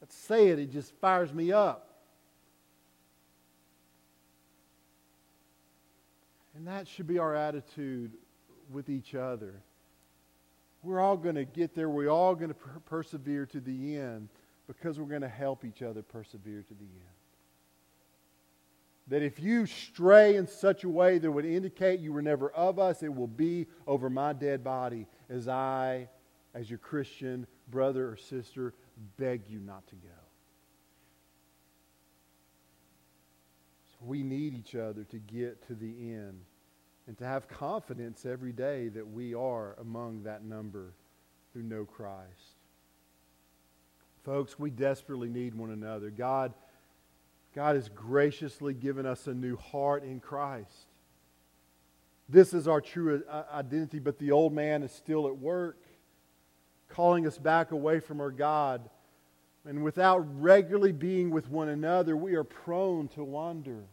Let's 0.00 0.16
say 0.16 0.48
it, 0.48 0.58
it 0.58 0.72
just 0.72 0.92
fires 0.94 1.32
me 1.32 1.52
up. 1.52 1.82
And 6.54 6.66
that 6.68 6.88
should 6.88 7.06
be 7.06 7.18
our 7.18 7.34
attitude 7.34 8.12
with 8.70 8.88
each 8.88 9.14
other. 9.14 9.62
We're 10.86 11.00
all 11.00 11.16
going 11.16 11.34
to 11.34 11.44
get 11.44 11.74
there. 11.74 11.88
We're 11.88 12.08
all 12.08 12.36
going 12.36 12.50
to 12.50 12.54
per- 12.54 12.78
persevere 12.84 13.44
to 13.46 13.60
the 13.60 13.96
end 13.96 14.28
because 14.68 15.00
we're 15.00 15.06
going 15.06 15.22
to 15.22 15.28
help 15.28 15.64
each 15.64 15.82
other 15.82 16.00
persevere 16.00 16.62
to 16.62 16.74
the 16.74 16.84
end. 16.84 17.16
That 19.08 19.22
if 19.22 19.40
you 19.40 19.66
stray 19.66 20.36
in 20.36 20.46
such 20.46 20.84
a 20.84 20.88
way 20.88 21.18
that 21.18 21.30
would 21.30 21.44
indicate 21.44 21.98
you 21.98 22.12
were 22.12 22.22
never 22.22 22.50
of 22.50 22.78
us, 22.78 23.02
it 23.02 23.12
will 23.12 23.26
be 23.26 23.66
over 23.88 24.08
my 24.08 24.32
dead 24.32 24.62
body 24.62 25.06
as 25.28 25.48
I, 25.48 26.08
as 26.54 26.70
your 26.70 26.78
Christian 26.78 27.48
brother 27.68 28.08
or 28.08 28.16
sister, 28.16 28.72
beg 29.16 29.42
you 29.48 29.58
not 29.58 29.84
to 29.88 29.96
go. 29.96 30.08
So 33.90 34.06
we 34.06 34.22
need 34.22 34.54
each 34.54 34.76
other 34.76 35.02
to 35.02 35.18
get 35.18 35.66
to 35.66 35.74
the 35.74 36.12
end 36.12 36.40
and 37.06 37.16
to 37.18 37.24
have 37.24 37.48
confidence 37.48 38.26
every 38.26 38.52
day 38.52 38.88
that 38.88 39.06
we 39.06 39.34
are 39.34 39.76
among 39.80 40.24
that 40.24 40.44
number 40.44 40.92
who 41.54 41.62
know 41.62 41.84
Christ. 41.84 42.56
Folks, 44.24 44.58
we 44.58 44.70
desperately 44.70 45.28
need 45.28 45.54
one 45.54 45.70
another. 45.70 46.10
God, 46.10 46.52
God 47.54 47.76
has 47.76 47.88
graciously 47.88 48.74
given 48.74 49.06
us 49.06 49.28
a 49.28 49.34
new 49.34 49.56
heart 49.56 50.02
in 50.02 50.18
Christ. 50.18 50.88
This 52.28 52.52
is 52.52 52.66
our 52.66 52.80
true 52.80 53.22
uh, 53.30 53.44
identity, 53.52 54.00
but 54.00 54.18
the 54.18 54.32
old 54.32 54.52
man 54.52 54.82
is 54.82 54.90
still 54.90 55.28
at 55.28 55.38
work, 55.38 55.78
calling 56.88 57.24
us 57.24 57.38
back 57.38 57.70
away 57.70 58.00
from 58.00 58.20
our 58.20 58.32
God. 58.32 58.90
And 59.64 59.84
without 59.84 60.18
regularly 60.40 60.92
being 60.92 61.30
with 61.30 61.48
one 61.48 61.68
another, 61.68 62.16
we 62.16 62.34
are 62.34 62.44
prone 62.44 63.06
to 63.08 63.22
wander. 63.22 63.84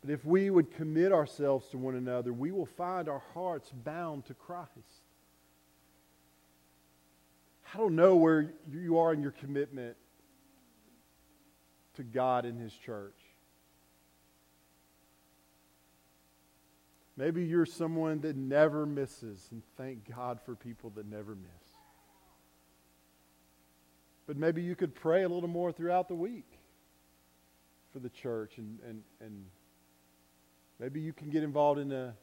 But 0.00 0.10
if 0.10 0.24
we 0.24 0.48
would 0.50 0.70
commit 0.70 1.12
ourselves 1.12 1.68
to 1.68 1.78
one 1.78 1.96
another, 1.96 2.32
we 2.32 2.52
will 2.52 2.66
find 2.66 3.08
our 3.08 3.22
hearts 3.34 3.70
bound 3.84 4.26
to 4.26 4.34
Christ. 4.34 4.68
I 7.74 7.76
don't 7.76 7.96
know 7.96 8.16
where 8.16 8.54
you 8.70 8.98
are 8.98 9.12
in 9.12 9.20
your 9.20 9.32
commitment 9.32 9.96
to 11.94 12.04
God 12.04 12.44
and 12.44 12.60
His 12.60 12.72
church. 12.72 13.18
Maybe 17.16 17.44
you're 17.44 17.66
someone 17.66 18.20
that 18.20 18.36
never 18.36 18.86
misses, 18.86 19.48
and 19.50 19.62
thank 19.76 20.08
God 20.14 20.38
for 20.46 20.54
people 20.54 20.90
that 20.90 21.06
never 21.06 21.34
miss. 21.34 21.50
But 24.28 24.36
maybe 24.36 24.62
you 24.62 24.76
could 24.76 24.94
pray 24.94 25.24
a 25.24 25.28
little 25.28 25.48
more 25.48 25.72
throughout 25.72 26.06
the 26.06 26.14
week. 26.14 26.46
for 27.92 27.98
the 27.98 28.08
church 28.10 28.58
and, 28.58 28.78
and, 28.86 29.02
and 29.20 29.44
maybe 30.78 31.00
you 31.00 31.12
can 31.12 31.30
get 31.30 31.42
involved 31.42 31.80
in 31.80 31.92
a 31.92 32.14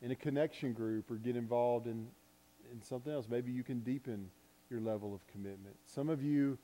in 0.00 0.10
a 0.10 0.16
connection 0.16 0.72
group 0.72 1.10
or 1.10 1.16
get 1.16 1.36
involved 1.36 1.86
in, 1.86 2.06
in 2.72 2.82
something 2.82 3.12
else. 3.12 3.26
Maybe 3.28 3.50
you 3.50 3.64
can 3.64 3.80
deepen 3.80 4.30
your 4.70 4.80
level 4.80 5.14
of 5.14 5.26
commitment. 5.26 5.74
Some 5.86 6.08
of 6.08 6.22
you 6.22 6.58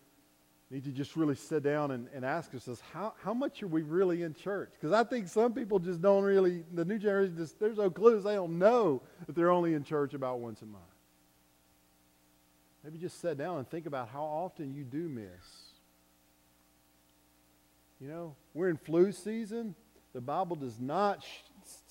need 0.71 0.85
to 0.85 0.91
just 0.91 1.17
really 1.17 1.35
sit 1.35 1.63
down 1.63 1.91
and, 1.91 2.09
and 2.15 2.25
ask 2.25 2.53
yourselves, 2.53 2.81
how, 2.93 3.15
how 3.23 3.35
much 3.35 3.63
are 3.63 3.67
we 3.67 3.83
really 3.83 4.23
in 4.23 4.35
church? 4.35 4.71
Because 4.73 4.93
I 4.93 5.05
think 5.05 5.29
some 5.29 5.53
people 5.53 5.79
just 5.79 6.01
don't 6.01 6.25
really, 6.25 6.65
the 6.73 6.85
new 6.85 6.99
generation, 6.99 7.37
just, 7.37 7.59
there's 7.59 7.79
no 7.79 7.91
clues. 7.91 8.25
They 8.25 8.35
don't 8.35 8.59
know 8.59 9.03
that 9.27 9.35
they're 9.35 9.51
only 9.51 9.75
in 9.75 9.85
church 9.85 10.15
about 10.15 10.41
once 10.41 10.63
a 10.63 10.67
month. 10.67 10.85
Maybe 12.83 12.99
just 12.99 13.21
sit 13.21 13.39
down 13.39 13.59
and 13.59 13.69
think 13.69 13.87
about 13.87 14.09
how 14.09 14.23
often 14.23 14.75
you 14.75 14.85
do 14.85 15.09
miss. 15.09 15.25
You 18.01 18.09
know, 18.09 18.37
we're 18.53 18.69
in 18.69 18.77
flu 18.77 19.13
season. 19.13 19.75
The 20.15 20.21
Bible 20.21 20.57
does 20.57 20.79
not 20.81 21.23
sh- 21.23 21.27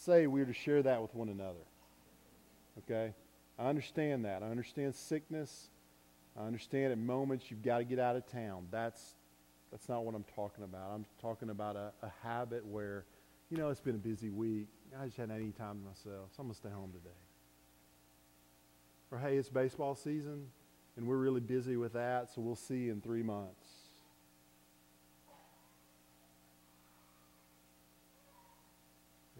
say 0.01 0.27
we're 0.27 0.45
to 0.45 0.53
share 0.53 0.81
that 0.81 1.01
with 1.01 1.13
one 1.13 1.29
another. 1.29 1.65
Okay? 2.79 3.13
I 3.59 3.67
understand 3.67 4.25
that. 4.25 4.41
I 4.41 4.47
understand 4.47 4.95
sickness. 4.95 5.69
I 6.39 6.45
understand 6.45 6.91
at 6.91 6.97
moments 6.97 7.51
you've 7.51 7.61
got 7.61 7.79
to 7.79 7.83
get 7.83 7.99
out 7.99 8.15
of 8.15 8.25
town. 8.25 8.67
That's, 8.71 9.15
that's 9.71 9.87
not 9.87 10.03
what 10.05 10.15
I'm 10.15 10.25
talking 10.35 10.63
about. 10.63 10.91
I'm 10.93 11.05
talking 11.21 11.49
about 11.49 11.75
a, 11.75 11.91
a 12.01 12.11
habit 12.23 12.65
where, 12.65 13.05
you 13.49 13.57
know, 13.57 13.69
it's 13.69 13.81
been 13.81 13.95
a 13.95 13.99
busy 13.99 14.29
week. 14.29 14.67
I 14.99 15.05
just 15.05 15.17
hadn't 15.17 15.35
any 15.35 15.51
time 15.51 15.79
to 15.79 15.85
myself, 15.85 16.29
so 16.35 16.39
I'm 16.39 16.45
going 16.45 16.53
to 16.53 16.57
stay 16.57 16.69
home 16.69 16.91
today. 16.91 17.15
Or, 19.11 19.19
hey, 19.19 19.37
it's 19.37 19.49
baseball 19.49 19.95
season, 19.95 20.47
and 20.97 21.05
we're 21.05 21.17
really 21.17 21.41
busy 21.41 21.77
with 21.77 21.93
that, 21.93 22.31
so 22.33 22.41
we'll 22.41 22.55
see 22.55 22.77
you 22.77 22.91
in 22.91 23.01
three 23.01 23.23
months. 23.23 23.62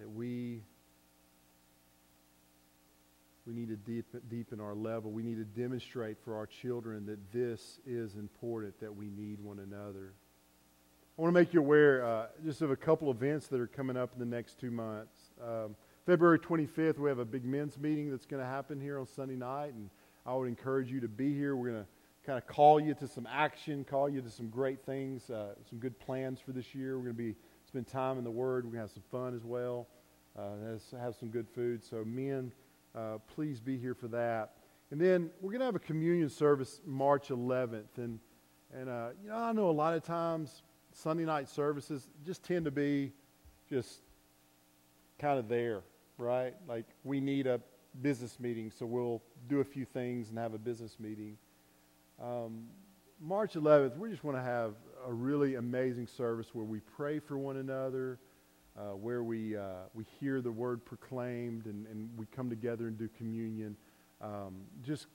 That 0.04 0.10
we 0.10 0.62
we 3.46 3.54
need 3.54 3.70
to 3.70 3.78
deepen, 3.78 4.22
deepen 4.30 4.60
our 4.60 4.74
level. 4.74 5.12
We 5.12 5.24
need 5.24 5.38
to 5.38 5.62
demonstrate 5.62 6.18
for 6.26 6.36
our 6.36 6.46
children 6.46 7.06
that 7.06 7.32
this 7.32 7.80
is 7.86 8.16
important, 8.16 8.78
that 8.82 8.94
we 8.94 9.10
need 9.10 9.40
one 9.40 9.60
another. 9.60 10.12
I 11.18 11.22
want 11.22 11.34
to 11.34 11.40
make 11.40 11.54
you 11.54 11.62
aware 11.62 12.06
uh, 12.06 12.26
just 12.44 12.62
of 12.62 12.70
a 12.70 12.76
couple 12.76 13.10
events 13.12 13.48
that 13.48 13.62
are 13.62 13.68
coming 13.68 13.96
up 13.96 14.12
in 14.14 14.20
the 14.20 14.26
next 14.26 14.60
two 14.60 14.72
months. 14.72 15.16
Um, 15.42 15.78
February 16.06 16.40
25th, 16.40 17.00
we 17.00 17.08
have 17.08 17.20
a 17.20 17.26
big 17.26 17.46
men's 17.46 17.80
meeting 17.80 18.12
that's 18.12 18.26
going 18.26 18.42
to 18.44 18.50
happen 18.50 18.82
here 18.82 19.00
on 19.00 19.08
Sunday 19.08 19.38
night, 19.38 19.74
and 19.74 19.90
I 20.26 20.36
would 20.36 20.50
encourage 20.50 20.92
you 20.92 21.00
to 21.00 21.08
be 21.08 21.34
here. 21.34 21.56
We're 21.56 21.70
going 21.70 21.84
to 21.84 21.90
kind 22.26 22.38
of 22.38 22.46
call 22.46 22.78
you 22.78 22.94
to 22.96 23.08
some 23.08 23.28
action, 23.32 23.86
call 23.86 24.10
you 24.10 24.22
to 24.22 24.30
some 24.30 24.50
great 24.50 24.86
things, 24.86 25.30
uh, 25.30 25.54
some 25.70 25.80
good 25.80 25.98
plans 25.98 26.42
for 26.42 26.52
this 26.52 26.76
year. 26.76 26.98
We're 26.98 27.06
going 27.06 27.16
to 27.16 27.24
be 27.24 27.36
spend 27.74 27.88
time 27.88 28.20
in 28.20 28.24
the 28.24 28.30
Word. 28.30 28.66
We're 28.66 28.74
going 28.74 28.74
to 28.74 28.80
have 28.82 28.92
some 28.92 29.04
fun 29.10 29.36
as 29.36 29.44
well. 29.44 29.88
Uh, 30.38 30.78
have 31.00 31.16
some 31.16 31.30
good 31.30 31.48
food. 31.50 31.84
So, 31.84 32.06
men, 32.06 32.52
uh, 32.94 33.18
please 33.34 33.60
be 33.60 33.80
here 33.80 33.96
for 33.96 34.08
that. 34.10 34.52
And 34.92 35.02
then 35.02 35.32
we're 35.42 35.50
going 35.50 35.62
to 35.62 35.66
have 35.66 35.76
a 35.76 35.80
communion 35.80 36.30
service 36.30 36.82
March 36.86 37.30
11th. 37.30 37.98
And, 37.98 38.20
and 38.72 38.90
uh, 38.90 39.08
you 39.24 39.30
know, 39.30 39.36
I 39.36 39.52
know 39.54 39.72
a 39.72 39.72
lot 39.72 39.96
of 39.96 40.04
times 40.04 40.62
Sunday 40.92 41.26
night 41.26 41.50
services 41.50 42.10
just 42.24 42.44
tend 42.44 42.66
to 42.66 42.72
be 42.72 43.12
just 43.68 44.02
kind 45.18 45.40
of 45.40 45.48
there, 45.48 45.82
right? 46.20 46.54
Like 46.68 46.86
we 47.04 47.20
need 47.20 47.48
a 47.48 47.60
business 48.04 48.40
meeting, 48.40 48.70
so 48.70 48.86
we'll 48.86 49.24
do 49.50 49.62
a 49.62 49.66
few 49.66 49.86
things 49.86 50.30
and 50.30 50.38
have 50.38 50.54
a 50.54 50.60
business 50.60 50.98
meeting. 51.00 51.40
Um, 52.22 52.66
March 53.20 53.54
11th, 53.54 53.98
we 53.98 54.12
just 54.12 54.24
want 54.24 54.38
to 54.38 54.44
have 54.44 54.76
a 55.06 55.14
really 55.14 55.56
amazing 55.56 56.08
service 56.08 56.48
where 56.54 56.66
we 56.66 56.80
pray 56.80 57.20
for 57.20 57.38
one 57.38 57.58
another, 57.58 58.20
uh, 58.78 58.96
where 58.96 59.24
we, 59.24 59.56
uh, 59.56 59.88
we 59.94 60.06
hear 60.20 60.42
the 60.42 60.52
word 60.52 60.84
proclaimed 60.86 61.66
and, 61.66 61.86
and 61.88 62.10
we 62.18 62.26
come 62.28 62.50
together 62.50 62.88
and 62.88 62.98
do 62.98 63.10
communion. 63.18 63.76
Um, 64.22 64.56
just 64.84 65.08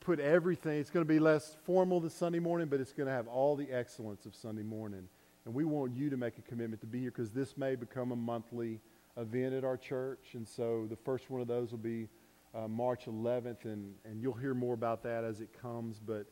put 0.00 0.20
everything, 0.20 0.78
it's 0.80 0.90
going 0.90 1.04
to 1.04 1.12
be 1.12 1.18
less 1.18 1.56
formal 1.64 2.00
than 2.00 2.10
Sunday 2.10 2.38
morning, 2.38 2.68
but 2.68 2.80
it's 2.80 2.92
going 2.92 3.06
to 3.06 3.12
have 3.12 3.28
all 3.28 3.56
the 3.56 3.70
excellence 3.70 4.26
of 4.26 4.34
Sunday 4.34 4.62
morning. 4.62 5.08
And 5.44 5.54
we 5.54 5.64
want 5.64 5.94
you 5.94 6.10
to 6.10 6.16
make 6.16 6.38
a 6.38 6.42
commitment 6.42 6.80
to 6.80 6.86
be 6.86 7.00
here 7.00 7.10
because 7.10 7.30
this 7.30 7.56
may 7.56 7.76
become 7.76 8.12
a 8.12 8.16
monthly 8.16 8.80
event 9.16 9.54
at 9.54 9.64
our 9.64 9.76
church. 9.76 10.30
And 10.34 10.46
so 10.46 10.86
the 10.88 10.96
first 10.96 11.30
one 11.30 11.40
of 11.40 11.48
those 11.48 11.70
will 11.70 11.78
be 11.78 12.08
uh, 12.54 12.68
March 12.68 13.06
11th, 13.06 13.64
and, 13.64 13.94
and 14.04 14.22
you'll 14.22 14.32
hear 14.32 14.54
more 14.54 14.74
about 14.74 15.02
that 15.02 15.24
as 15.24 15.40
it 15.40 15.50
comes. 15.60 15.98
But 15.98 16.26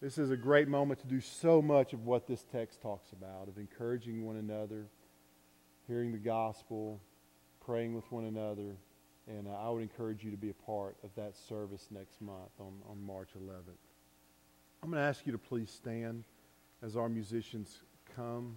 this 0.00 0.16
is 0.16 0.30
a 0.30 0.36
great 0.36 0.66
moment 0.66 1.00
to 1.00 1.06
do 1.06 1.20
so 1.20 1.60
much 1.60 1.92
of 1.92 2.06
what 2.06 2.26
this 2.26 2.44
text 2.50 2.80
talks 2.80 3.12
about, 3.12 3.48
of 3.48 3.58
encouraging 3.58 4.24
one 4.24 4.36
another, 4.36 4.86
hearing 5.86 6.10
the 6.10 6.18
gospel, 6.18 7.00
praying 7.64 7.94
with 7.94 8.10
one 8.10 8.24
another. 8.24 8.76
And 9.28 9.46
uh, 9.46 9.50
I 9.52 9.68
would 9.68 9.82
encourage 9.82 10.24
you 10.24 10.30
to 10.30 10.36
be 10.36 10.50
a 10.50 10.54
part 10.54 10.96
of 11.04 11.10
that 11.16 11.36
service 11.36 11.88
next 11.90 12.20
month 12.22 12.50
on, 12.58 12.72
on 12.88 13.00
March 13.04 13.28
11th. 13.36 13.76
I'm 14.82 14.90
going 14.90 15.02
to 15.02 15.06
ask 15.06 15.26
you 15.26 15.32
to 15.32 15.38
please 15.38 15.70
stand 15.70 16.24
as 16.82 16.96
our 16.96 17.08
musicians 17.08 17.82
come 18.16 18.56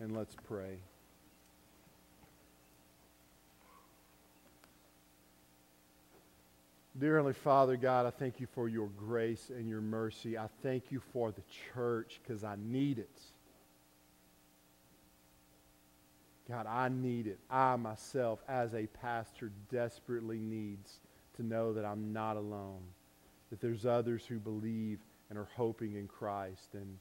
and 0.00 0.16
let's 0.16 0.34
pray. 0.34 0.78
Dear 6.96 7.16
Heavenly 7.16 7.32
Father, 7.32 7.76
God, 7.76 8.06
I 8.06 8.10
thank 8.10 8.38
you 8.38 8.46
for 8.54 8.68
your 8.68 8.86
grace 8.86 9.50
and 9.50 9.68
your 9.68 9.80
mercy. 9.80 10.38
I 10.38 10.46
thank 10.62 10.92
you 10.92 11.02
for 11.12 11.32
the 11.32 11.42
church 11.74 12.20
because 12.22 12.44
I 12.44 12.54
need 12.56 13.00
it. 13.00 13.20
God, 16.48 16.66
I 16.68 16.88
need 16.88 17.26
it. 17.26 17.40
I 17.50 17.74
myself, 17.74 18.38
as 18.48 18.74
a 18.74 18.86
pastor, 18.86 19.50
desperately 19.72 20.38
needs 20.38 21.00
to 21.36 21.42
know 21.42 21.72
that 21.72 21.84
I'm 21.84 22.12
not 22.12 22.36
alone, 22.36 22.82
that 23.50 23.60
there's 23.60 23.84
others 23.84 24.24
who 24.24 24.38
believe 24.38 25.00
and 25.30 25.38
are 25.38 25.48
hoping 25.56 25.94
in 25.94 26.06
Christ. 26.06 26.74
And, 26.74 26.96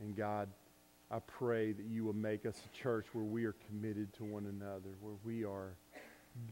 and 0.00 0.16
God, 0.16 0.48
I 1.10 1.18
pray 1.18 1.72
that 1.72 1.84
you 1.84 2.04
will 2.04 2.14
make 2.14 2.46
us 2.46 2.58
a 2.64 2.74
church 2.74 3.04
where 3.12 3.24
we 3.24 3.44
are 3.44 3.56
committed 3.68 4.14
to 4.14 4.24
one 4.24 4.46
another, 4.46 4.94
where 5.02 5.16
we 5.24 5.44
are 5.44 5.74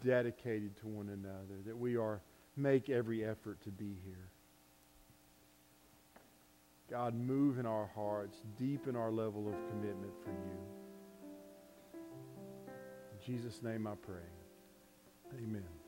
dedicated 0.05 0.77
to 0.79 0.87
one 0.87 1.09
another, 1.09 1.63
that 1.65 1.79
we 1.79 1.97
are 1.97 2.21
make 2.57 2.91
every 2.91 3.25
effort 3.25 3.61
to 3.65 3.71
be 3.71 3.97
here. 4.05 4.29
God, 6.91 7.15
move 7.15 7.59
in 7.59 7.67
our 7.67 7.91
hearts, 7.95 8.39
deepen 8.59 8.95
our 8.95 9.11
level 9.11 9.49
of 9.49 9.55
commitment 9.71 10.13
for 10.23 10.31
you. 10.31 10.59
In 13.13 13.35
Jesus' 13.35 13.63
name 13.63 13.87
I 13.87 13.95
pray. 13.95 14.17
Amen. 15.43 15.84